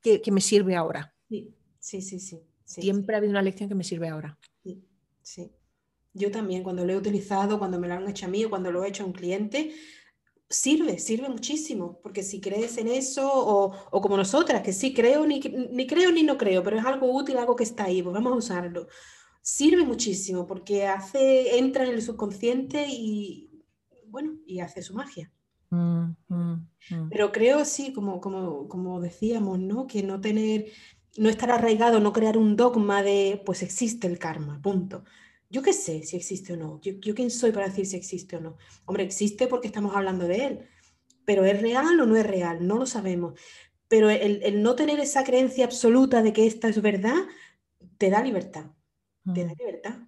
que, 0.00 0.22
que 0.22 0.32
me 0.32 0.40
sirve 0.40 0.76
ahora. 0.76 1.14
Sí, 1.28 1.54
sí, 1.78 2.00
sí. 2.00 2.18
sí, 2.18 2.80
siempre 2.80 3.14
ha 3.14 3.18
habido 3.18 3.32
una 3.32 3.42
lección 3.42 3.68
que 3.68 3.74
me 3.74 3.84
sirve 3.84 4.08
ahora. 4.08 4.38
Sí, 4.62 4.82
sí. 5.20 5.52
Yo 6.14 6.30
también, 6.30 6.62
cuando 6.62 6.86
lo 6.86 6.92
he 6.92 6.96
utilizado, 6.96 7.58
cuando 7.58 7.78
me 7.78 7.88
lo 7.88 7.94
han 7.94 8.08
hecho 8.08 8.26
a 8.26 8.28
mí 8.28 8.44
o 8.44 8.50
cuando 8.50 8.70
lo 8.70 8.84
he 8.84 8.88
hecho 8.88 9.02
a 9.02 9.06
un 9.06 9.12
cliente, 9.12 9.74
sirve, 10.54 10.98
sirve 10.98 11.28
muchísimo, 11.28 11.98
porque 12.02 12.22
si 12.22 12.40
crees 12.40 12.78
en 12.78 12.88
eso, 12.88 13.30
o, 13.32 14.00
como 14.00 14.16
nosotras, 14.16 14.62
que 14.62 14.72
sí 14.72 14.94
creo, 14.94 15.26
ni, 15.26 15.40
ni, 15.40 15.86
creo 15.86 16.12
ni 16.12 16.22
no 16.22 16.38
creo, 16.38 16.62
pero 16.62 16.78
es 16.78 16.84
algo 16.84 17.12
útil, 17.12 17.36
algo 17.36 17.56
que 17.56 17.64
está 17.64 17.84
ahí, 17.84 18.02
pues 18.02 18.14
vamos 18.14 18.32
a 18.32 18.36
usarlo. 18.36 18.86
Sirve 19.42 19.84
muchísimo 19.84 20.46
porque 20.46 20.86
hace, 20.86 21.58
entra 21.58 21.84
en 21.84 21.90
el 21.90 22.02
subconsciente 22.02 22.86
y, 22.88 23.50
bueno, 24.06 24.38
y 24.46 24.60
hace 24.60 24.82
su 24.82 24.94
magia. 24.94 25.30
Mm, 25.70 26.14
mm. 26.28 26.68
Mm. 26.90 27.08
Pero 27.10 27.32
creo, 27.32 27.64
sí, 27.64 27.92
como, 27.92 28.20
como, 28.20 28.68
como 28.68 29.00
decíamos, 29.00 29.58
¿no? 29.58 29.86
Que 29.86 30.02
no 30.02 30.20
tener, 30.20 30.66
no 31.18 31.28
estar 31.28 31.50
arraigado, 31.50 32.00
no 32.00 32.12
crear 32.12 32.38
un 32.38 32.56
dogma 32.56 33.02
de, 33.02 33.42
pues 33.44 33.62
existe 33.62 34.06
el 34.06 34.18
karma, 34.18 34.60
punto. 34.62 35.04
Yo 35.54 35.62
qué 35.62 35.72
sé 35.72 36.02
si 36.02 36.16
existe 36.16 36.54
o 36.54 36.56
no. 36.56 36.80
Yo, 36.80 36.94
yo 36.94 37.14
quién 37.14 37.30
soy 37.30 37.52
para 37.52 37.68
decir 37.68 37.86
si 37.86 37.94
existe 37.96 38.34
o 38.34 38.40
no. 38.40 38.56
Hombre, 38.86 39.04
existe 39.04 39.46
porque 39.46 39.68
estamos 39.68 39.94
hablando 39.94 40.26
de 40.26 40.46
él. 40.46 40.68
Pero 41.24 41.44
¿es 41.44 41.62
real 41.62 42.00
o 42.00 42.06
no 42.06 42.16
es 42.16 42.26
real? 42.26 42.66
No 42.66 42.76
lo 42.76 42.86
sabemos. 42.86 43.38
Pero 43.86 44.10
el, 44.10 44.42
el 44.42 44.64
no 44.64 44.74
tener 44.74 44.98
esa 44.98 45.22
creencia 45.22 45.64
absoluta 45.64 46.22
de 46.22 46.32
que 46.32 46.48
esta 46.48 46.68
es 46.68 46.82
verdad, 46.82 47.28
te 47.98 48.10
da 48.10 48.20
libertad. 48.20 48.72
Te 49.32 49.44
da 49.44 49.52
mm. 49.52 49.56
libertad. 49.56 49.98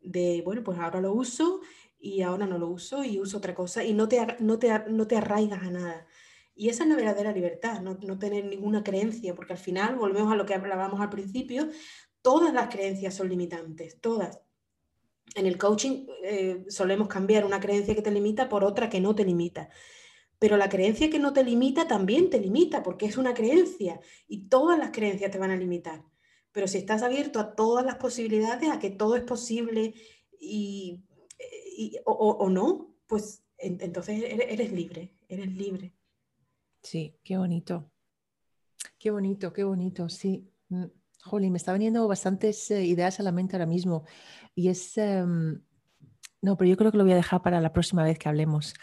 De, 0.00 0.40
bueno, 0.42 0.64
pues 0.64 0.78
ahora 0.78 1.02
lo 1.02 1.12
uso 1.12 1.60
y 1.98 2.22
ahora 2.22 2.46
no 2.46 2.56
lo 2.56 2.68
uso 2.68 3.04
y 3.04 3.20
uso 3.20 3.36
otra 3.36 3.54
cosa 3.54 3.84
y 3.84 3.92
no 3.92 4.08
te, 4.08 4.26
no 4.40 4.58
te, 4.58 4.72
no 4.88 5.06
te 5.06 5.16
arraigas 5.16 5.64
a 5.64 5.70
nada. 5.70 6.06
Y 6.54 6.70
esa 6.70 6.84
es 6.84 6.88
la 6.88 6.96
verdadera 6.96 7.32
libertad, 7.32 7.82
no, 7.82 7.98
no, 8.02 8.18
tener 8.18 8.46
ninguna 8.46 8.82
creencia, 8.82 9.34
porque 9.34 9.52
al 9.52 9.58
final, 9.58 9.96
volvemos 9.96 10.32
a 10.32 10.36
lo 10.36 10.46
que 10.46 10.54
hablábamos 10.54 11.02
al 11.02 11.10
principio, 11.10 11.68
todas 12.22 12.54
las 12.54 12.68
creencias 12.68 13.14
son 13.14 13.28
limitantes, 13.28 14.00
todas. 14.00 14.47
En 15.34 15.46
el 15.46 15.58
coaching 15.58 16.06
eh, 16.22 16.64
solemos 16.68 17.08
cambiar 17.08 17.44
una 17.44 17.60
creencia 17.60 17.94
que 17.94 18.02
te 18.02 18.10
limita 18.10 18.48
por 18.48 18.64
otra 18.64 18.88
que 18.88 19.00
no 19.00 19.14
te 19.14 19.24
limita. 19.24 19.68
Pero 20.38 20.56
la 20.56 20.68
creencia 20.68 21.10
que 21.10 21.18
no 21.18 21.32
te 21.32 21.44
limita 21.44 21.88
también 21.88 22.30
te 22.30 22.40
limita, 22.40 22.82
porque 22.82 23.06
es 23.06 23.16
una 23.16 23.34
creencia 23.34 24.00
y 24.28 24.48
todas 24.48 24.78
las 24.78 24.90
creencias 24.90 25.30
te 25.30 25.38
van 25.38 25.50
a 25.50 25.56
limitar. 25.56 26.04
Pero 26.52 26.68
si 26.68 26.78
estás 26.78 27.02
abierto 27.02 27.40
a 27.40 27.54
todas 27.54 27.84
las 27.84 27.96
posibilidades, 27.96 28.70
a 28.70 28.78
que 28.78 28.90
todo 28.90 29.16
es 29.16 29.22
posible 29.22 29.94
y 30.40 31.04
o, 32.04 32.48
no, 32.50 32.94
pues 33.06 33.44
entonces 33.58 34.22
eres, 34.22 34.72
libre, 34.72 35.14
eres 35.28 35.52
libre. 35.52 35.94
Sí, 36.82 37.16
qué 37.24 37.36
bonito. 37.36 37.90
Qué 38.98 39.10
bonito, 39.10 39.52
qué 39.52 39.64
bonito, 39.64 40.08
sí. 40.08 40.48
Jolly, 41.22 41.50
me 41.50 41.58
está 41.58 41.72
veniendo 41.72 42.06
bastantes 42.08 42.70
eh, 42.70 42.84
ideas 42.84 43.20
a 43.20 43.22
la 43.22 43.32
mente 43.32 43.56
ahora 43.56 43.66
mismo. 43.66 44.04
Y 44.54 44.68
es... 44.68 44.96
Em, 44.98 45.60
no, 46.40 46.56
pero 46.56 46.70
yo 46.70 46.76
creo 46.76 46.92
que 46.92 46.98
lo 46.98 47.04
voy 47.04 47.12
a 47.12 47.16
dejar 47.16 47.42
para 47.42 47.60
la 47.60 47.72
próxima 47.72 48.04
vez 48.04 48.18
que 48.18 48.28
hablemos. 48.28 48.74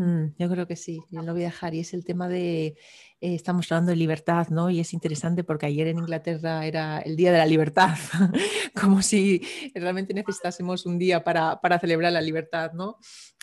Mm, 0.00 0.34
yo 0.38 0.48
creo 0.48 0.66
que 0.66 0.76
sí, 0.76 1.02
yo 1.10 1.20
lo 1.22 1.34
voy 1.34 1.42
a 1.42 1.46
dejar. 1.46 1.74
Y 1.74 1.80
es 1.80 1.92
el 1.92 2.04
tema 2.04 2.26
de, 2.28 2.66
eh, 2.66 2.74
estamos 3.20 3.70
hablando 3.70 3.90
de 3.90 3.96
libertad, 3.96 4.48
¿no? 4.48 4.70
Y 4.70 4.80
es 4.80 4.94
interesante 4.94 5.44
porque 5.44 5.66
ayer 5.66 5.88
en 5.88 5.98
Inglaterra 5.98 6.64
era 6.64 7.00
el 7.00 7.16
Día 7.16 7.32
de 7.32 7.38
la 7.38 7.46
Libertad, 7.46 7.96
como 8.80 9.02
si 9.02 9.42
realmente 9.74 10.14
necesitásemos 10.14 10.86
un 10.86 10.98
día 10.98 11.22
para, 11.22 11.60
para 11.60 11.78
celebrar 11.78 12.12
la 12.12 12.22
libertad, 12.22 12.72
¿no? 12.72 12.96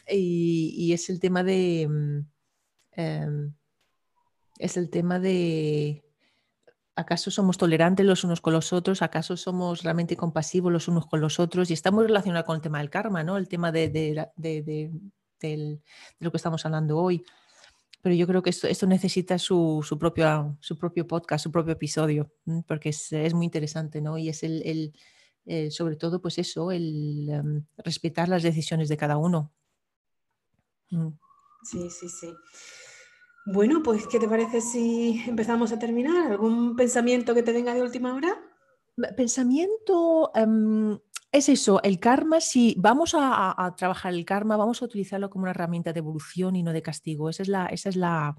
Y, 0.09 0.91
es 0.93 1.09
el 1.09 1.19
tema 1.19 1.43
de... 1.43 1.81
Em, 2.93 3.53
es 4.57 4.77
el 4.77 4.89
tema 4.89 5.19
de... 5.19 6.06
¿Acaso 6.97 7.31
somos 7.31 7.57
tolerantes 7.57 8.05
los 8.05 8.23
unos 8.25 8.41
con 8.41 8.53
los 8.53 8.73
otros? 8.73 9.01
¿Acaso 9.01 9.37
somos 9.37 9.83
realmente 9.83 10.17
compasivos 10.17 10.73
los 10.73 10.87
unos 10.87 11.05
con 11.05 11.21
los 11.21 11.39
otros? 11.39 11.69
Y 11.69 11.73
está 11.73 11.91
muy 11.91 12.05
relacionado 12.05 12.43
con 12.43 12.55
el 12.55 12.61
tema 12.61 12.79
del 12.79 12.89
karma, 12.89 13.23
¿no? 13.23 13.37
El 13.37 13.47
tema 13.47 13.71
de, 13.71 13.87
de, 13.87 14.27
de 14.35 14.91
de 15.39 15.79
lo 16.19 16.31
que 16.31 16.37
estamos 16.37 16.65
hablando 16.65 16.97
hoy. 16.97 17.23
Pero 18.01 18.15
yo 18.15 18.27
creo 18.27 18.41
que 18.41 18.51
esto, 18.51 18.67
esto 18.67 18.87
necesita 18.87 19.39
su, 19.39 19.83
su, 19.85 19.97
propio, 19.97 20.57
su 20.61 20.77
propio 20.77 21.07
podcast, 21.07 21.43
su 21.43 21.51
propio 21.51 21.73
episodio, 21.73 22.31
porque 22.67 22.89
es, 22.89 23.11
es 23.11 23.33
muy 23.33 23.45
interesante, 23.45 24.01
¿no? 24.01 24.17
Y 24.17 24.29
es 24.29 24.43
el, 24.43 24.93
el, 25.45 25.71
sobre 25.71 25.95
todo, 25.95 26.21
pues 26.21 26.37
eso, 26.37 26.71
el 26.71 27.29
em, 27.29 27.65
respetar 27.77 28.29
las 28.29 28.43
decisiones 28.43 28.87
de 28.87 28.97
cada 28.97 29.17
uno. 29.17 29.51
Mm. 30.91 31.09
Sí, 31.63 31.89
sí, 31.89 32.07
sí. 32.07 32.33
Bueno, 33.49 33.81
pues, 33.81 34.07
¿qué 34.07 34.19
te 34.19 34.27
parece 34.27 34.59
si 34.59 35.23
empezamos 35.25 35.71
a 35.71 35.79
terminar? 35.79 36.33
¿Algún 36.33 36.75
pensamiento 36.75 37.33
que 37.33 37.43
te 37.43 37.53
venga 37.53 37.73
de 37.73 37.81
última 37.81 38.13
hora? 38.13 38.35
Pensamiento, 39.15 40.33
um, 40.35 40.99
es 41.31 41.47
eso, 41.47 41.81
el 41.81 41.97
karma, 41.97 42.41
si 42.41 42.75
vamos 42.77 43.15
a, 43.17 43.73
trabajar 43.77 44.13
el 44.13 44.25
karma, 44.25 44.57
vamos 44.57 44.81
a 44.81 44.85
utilizarlo 44.85 45.29
como 45.29 45.43
una 45.43 45.51
herramienta 45.51 45.93
de 45.93 45.99
evolución 45.99 46.57
y 46.57 46.63
no 46.63 46.73
de 46.73 46.81
castigo. 46.81 47.29
Esa 47.29 47.43
es 47.43 47.47
la, 47.47 47.67
esa 47.67 47.87
es 47.87 47.95
la, 47.95 48.35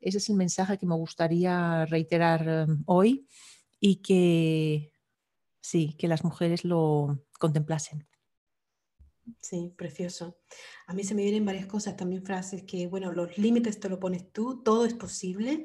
ese 0.00 0.18
es 0.18 0.28
el 0.28 0.34
mensaje 0.34 0.76
que 0.76 0.86
me 0.86 0.96
gustaría 0.96 1.86
reiterar 1.86 2.48
em, 2.48 2.82
hoy 2.86 3.28
y 3.78 4.02
que 4.02 4.92
sí, 5.60 5.94
que 5.96 6.08
las 6.08 6.24
mujeres 6.24 6.64
lo 6.64 7.20
contemplasen. 7.38 8.08
Sí, 9.40 9.72
precioso. 9.76 10.38
A 10.86 10.94
mí 10.94 11.04
se 11.04 11.14
me 11.14 11.22
vienen 11.22 11.44
varias 11.44 11.66
cosas, 11.66 11.96
también 11.96 12.24
frases 12.24 12.62
que, 12.62 12.86
bueno, 12.86 13.12
los 13.12 13.38
límites 13.38 13.80
te 13.80 13.88
lo 13.88 13.98
pones 13.98 14.32
tú, 14.32 14.62
todo 14.62 14.84
es 14.84 14.94
posible. 14.94 15.64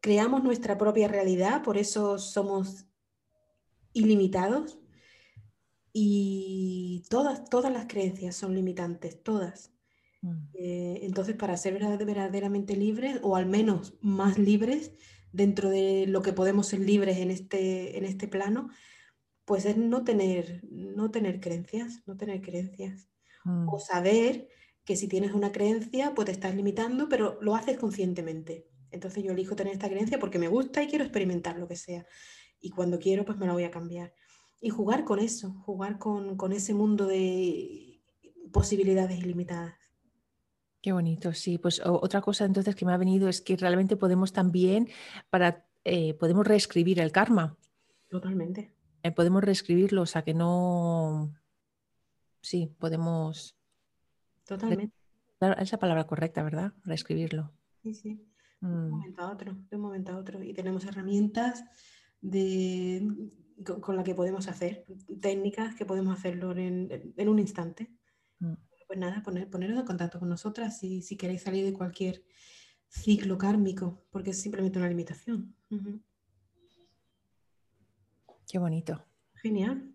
Creamos 0.00 0.42
nuestra 0.42 0.78
propia 0.78 1.08
realidad, 1.08 1.62
por 1.62 1.76
eso 1.76 2.18
somos 2.18 2.86
ilimitados 3.92 4.78
y 5.92 7.04
todas, 7.08 7.44
todas 7.48 7.72
las 7.72 7.86
creencias 7.86 8.36
son 8.36 8.54
limitantes, 8.54 9.22
todas. 9.22 9.72
Mm. 10.22 10.36
Eh, 10.54 11.00
entonces, 11.02 11.36
para 11.36 11.56
ser 11.56 11.74
verdaderamente 11.74 12.76
libres, 12.76 13.18
o 13.22 13.36
al 13.36 13.46
menos 13.46 13.94
más 14.00 14.38
libres, 14.38 14.92
dentro 15.32 15.68
de 15.68 16.06
lo 16.06 16.22
que 16.22 16.32
podemos 16.32 16.68
ser 16.68 16.80
libres 16.80 17.18
en 17.18 17.30
este, 17.30 17.98
en 17.98 18.04
este 18.04 18.28
plano, 18.28 18.70
pues 19.48 19.64
es 19.64 19.78
no 19.78 20.04
tener, 20.04 20.60
no 20.70 21.10
tener 21.10 21.40
creencias, 21.40 22.02
no 22.04 22.18
tener 22.18 22.42
creencias. 22.42 23.08
O 23.46 23.76
mm. 23.76 23.80
saber 23.80 24.46
que 24.84 24.94
si 24.94 25.08
tienes 25.08 25.32
una 25.32 25.52
creencia, 25.52 26.12
pues 26.14 26.26
te 26.26 26.32
estás 26.32 26.54
limitando, 26.54 27.08
pero 27.08 27.38
lo 27.40 27.54
haces 27.54 27.78
conscientemente. 27.78 28.68
Entonces 28.90 29.24
yo 29.24 29.32
elijo 29.32 29.56
tener 29.56 29.72
esta 29.72 29.88
creencia 29.88 30.18
porque 30.18 30.38
me 30.38 30.48
gusta 30.48 30.82
y 30.82 30.86
quiero 30.86 31.04
experimentar 31.04 31.58
lo 31.58 31.66
que 31.66 31.76
sea. 31.76 32.06
Y 32.60 32.68
cuando 32.68 32.98
quiero, 32.98 33.24
pues 33.24 33.38
me 33.38 33.46
la 33.46 33.54
voy 33.54 33.64
a 33.64 33.70
cambiar 33.70 34.12
y 34.60 34.68
jugar 34.68 35.04
con 35.04 35.18
eso, 35.18 35.54
jugar 35.64 35.98
con, 35.98 36.52
ese 36.52 36.74
mundo 36.74 37.06
de 37.06 38.02
posibilidades 38.52 39.18
ilimitadas. 39.18 39.74
Qué 40.82 40.92
bonito, 40.92 41.32
sí. 41.32 41.56
Pues 41.56 41.80
otra 41.86 42.20
cosa 42.20 42.44
entonces 42.44 42.74
que 42.74 42.84
me 42.84 42.92
ha 42.92 42.98
venido 42.98 43.30
es 43.30 43.40
que 43.40 43.56
realmente 43.56 43.96
podemos 43.96 44.34
también, 44.34 44.90
para, 45.30 45.66
eh, 45.84 46.12
podemos 46.12 46.46
reescribir 46.46 47.00
el 47.00 47.12
karma. 47.12 47.56
Totalmente. 48.10 48.77
Eh, 49.08 49.12
podemos 49.12 49.42
reescribirlo, 49.42 50.02
o 50.02 50.06
sea 50.06 50.22
que 50.22 50.34
no, 50.34 51.34
sí, 52.42 52.74
podemos. 52.78 53.56
Totalmente. 54.46 54.94
Esa 55.58 55.78
palabra 55.78 56.04
correcta, 56.04 56.42
¿verdad? 56.42 56.74
Reescribirlo. 56.84 57.52
Sí, 57.82 57.94
sí. 57.94 58.20
De 58.60 58.66
un 58.66 58.88
mm. 58.88 58.90
momento 58.90 59.22
a 59.22 59.30
otro, 59.30 59.56
de 59.70 59.76
un 59.76 59.82
momento 59.82 60.12
a 60.12 60.18
otro. 60.18 60.42
Y 60.42 60.52
tenemos 60.52 60.84
herramientas 60.84 61.64
de 62.20 63.30
con, 63.80 63.96
la 63.96 64.04
que 64.04 64.14
podemos 64.14 64.48
hacer, 64.48 64.84
técnicas 65.20 65.74
que 65.74 65.86
podemos 65.86 66.18
hacerlo 66.18 66.52
en, 66.56 67.12
un 67.16 67.38
instante. 67.38 67.90
Mm. 68.40 68.54
Pues 68.86 68.98
nada, 68.98 69.22
poner, 69.22 69.48
poneros 69.48 69.78
en 69.78 69.86
contacto 69.86 70.18
con 70.18 70.28
nosotras 70.28 70.78
si, 70.78 71.02
si 71.02 71.16
queréis 71.16 71.42
salir 71.42 71.64
de 71.64 71.72
cualquier 71.72 72.24
ciclo 72.88 73.38
kármico, 73.38 74.04
porque 74.10 74.30
es 74.30 74.40
simplemente 74.40 74.78
una 74.78 74.88
limitación. 74.88 75.54
Qué 78.48 78.58
bonito. 78.58 79.04
Genial. 79.42 79.94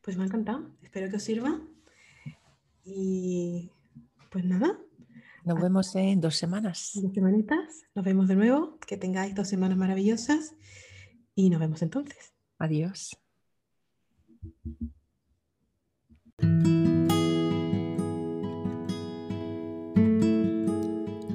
Pues 0.00 0.16
me 0.16 0.22
ha 0.22 0.26
encantado. 0.26 0.70
Espero 0.80 1.10
que 1.10 1.16
os 1.16 1.22
sirva. 1.22 1.60
Y 2.84 3.72
pues 4.30 4.44
nada. 4.44 4.78
Nos 5.44 5.60
vemos 5.60 5.94
en 5.96 6.20
dos 6.20 6.36
semanas. 6.36 6.92
Dos 6.94 7.12
semanitas. 7.12 7.82
Nos 7.94 8.04
vemos 8.04 8.28
de 8.28 8.36
nuevo. 8.36 8.78
Que 8.86 8.96
tengáis 8.96 9.34
dos 9.34 9.48
semanas 9.48 9.76
maravillosas. 9.76 10.54
Y 11.34 11.50
nos 11.50 11.58
vemos 11.58 11.82
entonces. 11.82 12.32
Adiós. 12.58 13.16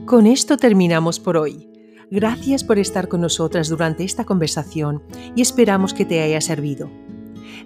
Con 0.05 0.27
esto 0.27 0.57
terminamos 0.57 1.19
por 1.19 1.35
hoy. 1.35 1.69
Gracias 2.13 2.63
por 2.63 2.77
estar 2.77 3.07
con 3.07 3.21
nosotras 3.21 3.69
durante 3.69 4.03
esta 4.03 4.23
conversación 4.23 5.01
y 5.35 5.41
esperamos 5.41 5.95
que 5.95 6.05
te 6.05 6.21
haya 6.21 6.41
servido. 6.41 6.91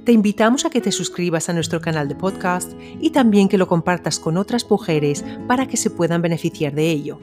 Te 0.05 0.13
invitamos 0.13 0.63
a 0.63 0.69
que 0.69 0.79
te 0.79 0.93
suscribas 0.93 1.49
a 1.49 1.53
nuestro 1.53 1.81
canal 1.81 2.07
de 2.07 2.15
podcast 2.15 2.71
y 3.01 3.09
también 3.09 3.49
que 3.49 3.57
lo 3.57 3.67
compartas 3.67 4.19
con 4.19 4.37
otras 4.37 4.65
mujeres 4.69 5.25
para 5.49 5.67
que 5.67 5.75
se 5.75 5.89
puedan 5.89 6.21
beneficiar 6.21 6.73
de 6.73 6.89
ello. 6.89 7.19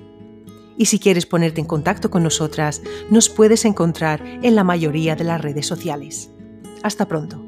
Y 0.77 0.85
si 0.85 0.99
quieres 0.99 1.25
ponerte 1.25 1.63
en 1.63 1.67
contacto 1.67 2.11
con 2.11 2.23
nosotras, 2.23 2.83
nos 3.09 3.31
puedes 3.31 3.65
encontrar 3.65 4.23
en 4.43 4.55
la 4.55 4.63
mayoría 4.63 5.17
de 5.17 5.25
las 5.25 5.41
redes 5.41 5.67
sociales. 5.67 6.31
Hasta 6.83 7.09
pronto. 7.09 7.43